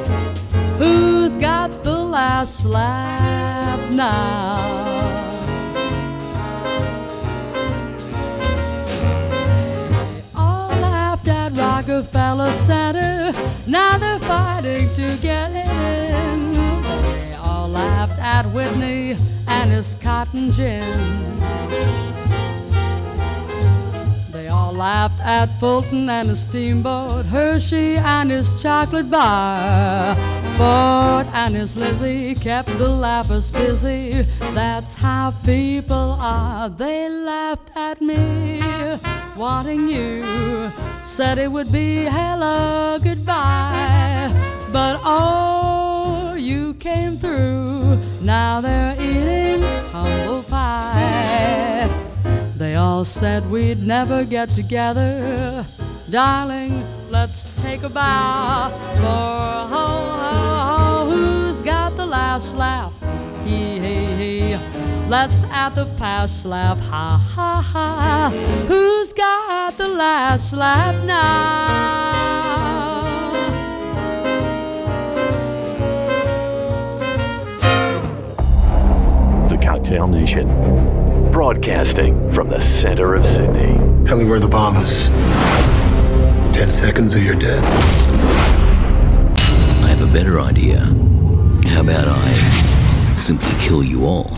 who's 0.77 1.35
got 1.37 1.83
the 1.83 1.97
last 1.97 2.65
laugh 2.65 3.93
now? 3.93 4.79
All 10.33 10.69
laughed 10.79 11.27
at 11.27 11.51
Rockefeller 11.51 12.51
Center. 12.53 13.33
Now 13.67 13.97
they're 13.97 14.19
fighting 14.19 14.89
to 14.93 15.17
get 15.21 15.51
in. 15.51 15.60
Whitney 18.53 19.15
and 19.47 19.71
his 19.71 19.95
cotton 19.95 20.51
gin. 20.51 20.83
They 24.31 24.47
all 24.47 24.73
laughed 24.73 25.21
at 25.21 25.47
Fulton 25.59 26.09
and 26.09 26.27
his 26.29 26.43
steamboat, 26.45 27.25
Hershey 27.25 27.95
and 27.95 28.29
his 28.29 28.61
chocolate 28.61 29.09
bar. 29.09 30.15
Ford 30.57 31.27
and 31.33 31.55
his 31.55 31.77
Lizzie 31.77 32.35
kept 32.35 32.69
the 32.77 32.89
laughers 32.89 33.49
busy. 33.51 34.23
That's 34.53 34.93
how 34.93 35.31
people 35.45 36.17
are. 36.19 36.69
They 36.69 37.09
laughed 37.09 37.71
at 37.75 38.01
me, 38.01 38.61
wanting 39.37 39.87
you. 39.87 40.69
Said 41.03 41.37
it 41.37 41.51
would 41.51 41.71
be 41.71 42.05
hello, 42.05 42.99
goodbye. 43.03 44.29
But 44.71 44.99
oh, 45.03 46.35
you 46.37 46.73
came 46.75 47.17
through. 47.17 47.70
Now 48.23 48.61
they're 48.61 48.95
eating 49.01 49.63
humble 49.91 50.43
pie. 50.43 51.89
They 52.55 52.75
all 52.75 53.03
said 53.03 53.49
we'd 53.49 53.81
never 53.81 54.23
get 54.23 54.49
together. 54.49 55.65
Darling, 56.11 56.83
let's 57.09 57.59
take 57.59 57.81
a 57.81 57.89
bow. 57.89 58.69
For 58.95 59.03
ho, 59.03 59.87
ho, 60.21 61.05
ho, 61.05 61.09
who's 61.09 61.63
got 61.63 61.97
the 61.97 62.05
last 62.05 62.55
laugh? 62.55 62.93
He, 63.45 63.79
he, 63.79 64.05
he. 64.15 64.57
Let's 65.09 65.43
at 65.45 65.69
the 65.69 65.85
past 65.97 66.45
laugh. 66.45 66.79
Ha, 66.89 67.17
ha, 67.35 67.61
ha. 67.61 68.29
Who's 68.67 69.13
got 69.13 69.77
the 69.77 69.87
last 69.87 70.53
laugh 70.53 70.95
now? 71.05 72.40
Exhale 79.91 80.07
Nation, 80.07 80.47
broadcasting 81.33 82.31
from 82.31 82.47
the 82.47 82.61
center 82.61 83.13
of 83.13 83.25
Sydney. 83.25 83.75
Tell 84.05 84.17
me 84.17 84.23
where 84.23 84.39
the 84.39 84.47
bomb 84.47 84.77
is. 84.77 85.09
Ten 86.55 86.71
seconds 86.71 87.13
or 87.13 87.19
you're 87.19 87.35
dead. 87.35 87.61
I 89.83 89.87
have 89.87 90.01
a 90.01 90.07
better 90.07 90.39
idea. 90.39 90.79
How 91.65 91.81
about 91.81 92.07
I 92.07 92.33
simply 93.15 93.51
kill 93.59 93.83
you 93.83 94.05
all? 94.05 94.29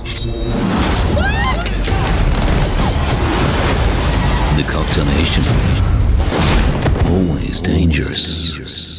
The 4.55 4.63
Cocktail 4.67 5.05
Nation. 5.05 5.43
Always 7.13 7.61
dangerous. 7.61 8.92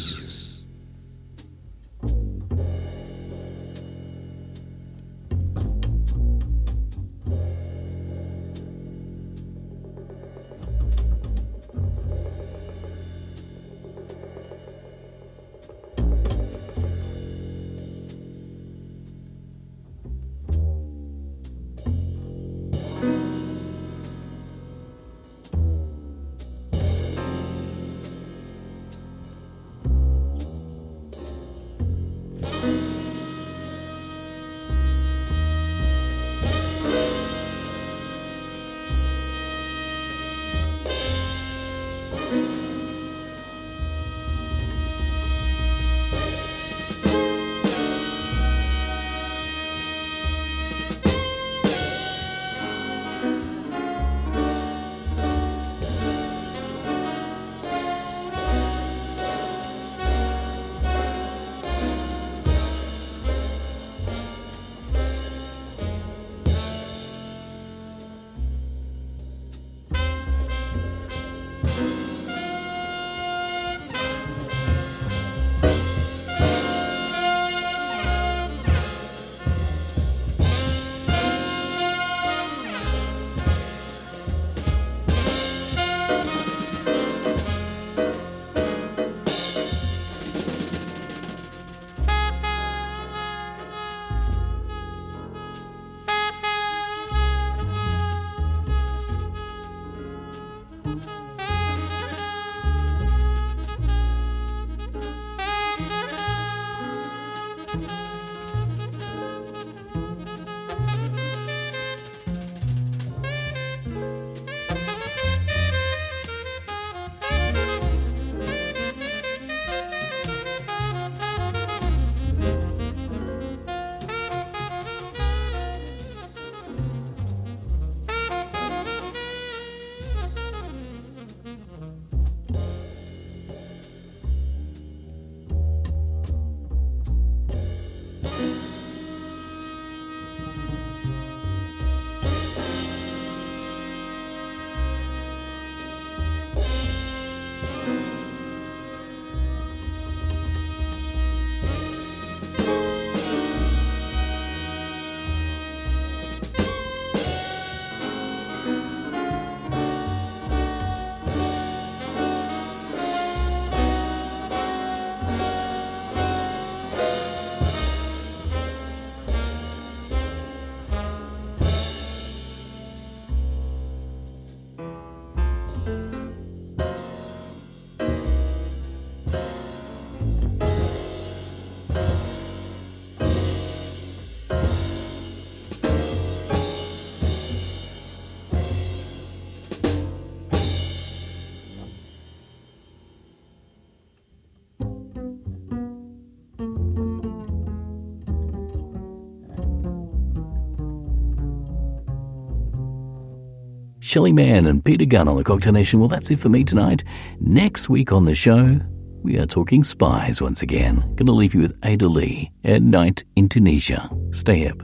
Shelly 204.15 204.31
Manne 204.31 204.65
and 204.65 204.81
Peter 204.81 205.03
Gunn 205.03 205.27
on 205.27 205.35
the 205.35 205.43
Cocktail 205.43 205.73
Nation. 205.73 205.99
Well, 205.99 206.07
that's 206.07 206.31
it 206.31 206.39
for 206.39 206.47
me 206.47 206.63
tonight. 206.63 207.03
Next 207.41 207.89
week 207.89 208.13
on 208.13 208.23
the 208.23 208.33
show, 208.33 208.79
we 209.23 209.37
are 209.37 209.45
talking 209.45 209.83
spies 209.83 210.41
once 210.41 210.61
again. 210.61 211.01
Going 211.15 211.25
to 211.25 211.33
leave 211.33 211.53
you 211.53 211.59
with 211.59 211.77
Ada 211.83 212.07
Lee 212.07 212.49
at 212.63 212.81
night 212.81 213.25
in 213.35 213.49
Tunisia. 213.49 214.09
Stay 214.31 214.69
up. 214.69 214.81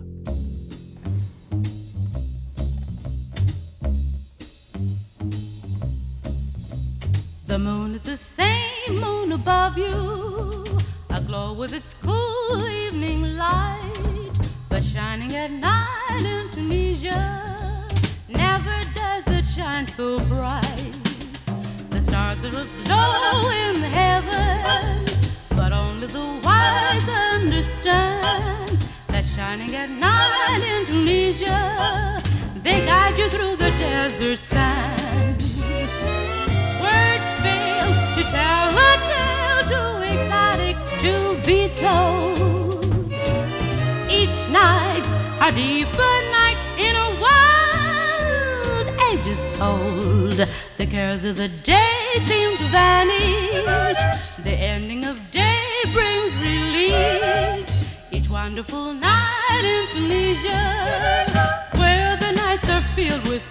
To 41.01 41.35
be 41.43 41.67
told. 41.75 42.85
Each 44.07 44.39
night's 44.51 45.11
a 45.41 45.51
deeper 45.51 46.13
night 46.37 46.59
in 46.77 46.95
a 46.95 47.09
world 47.23 48.87
ages 49.09 49.43
old. 49.59 50.47
The 50.77 50.85
cares 50.85 51.23
of 51.23 51.37
the 51.37 51.47
day 51.47 51.97
seem 52.25 52.55
to 52.55 52.63
vanish. 52.65 53.97
The 54.43 54.51
ending 54.51 55.05
of 55.05 55.17
day 55.31 55.63
brings 55.91 56.35
release. 56.35 57.87
Each 58.11 58.29
wonderful 58.29 58.93
night 58.93 59.63
in 59.63 59.87
Tunisia, 59.93 60.61
where 61.77 62.15
the 62.17 62.31
nights 62.33 62.69
are 62.69 62.85
filled 62.95 63.27
with 63.27 63.41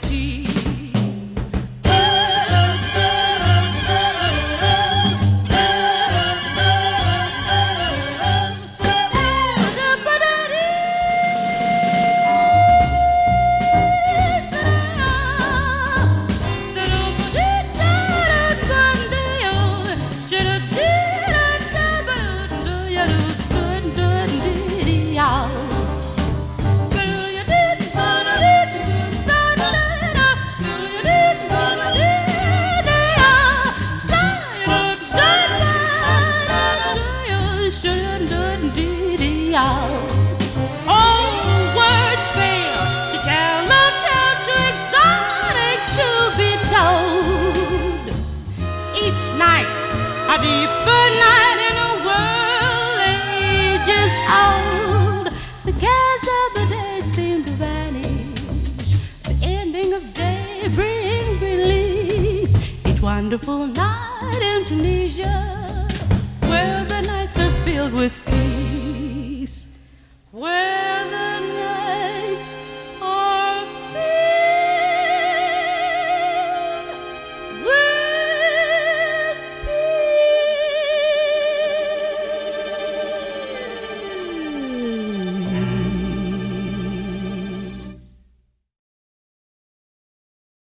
wonderful 63.31 63.70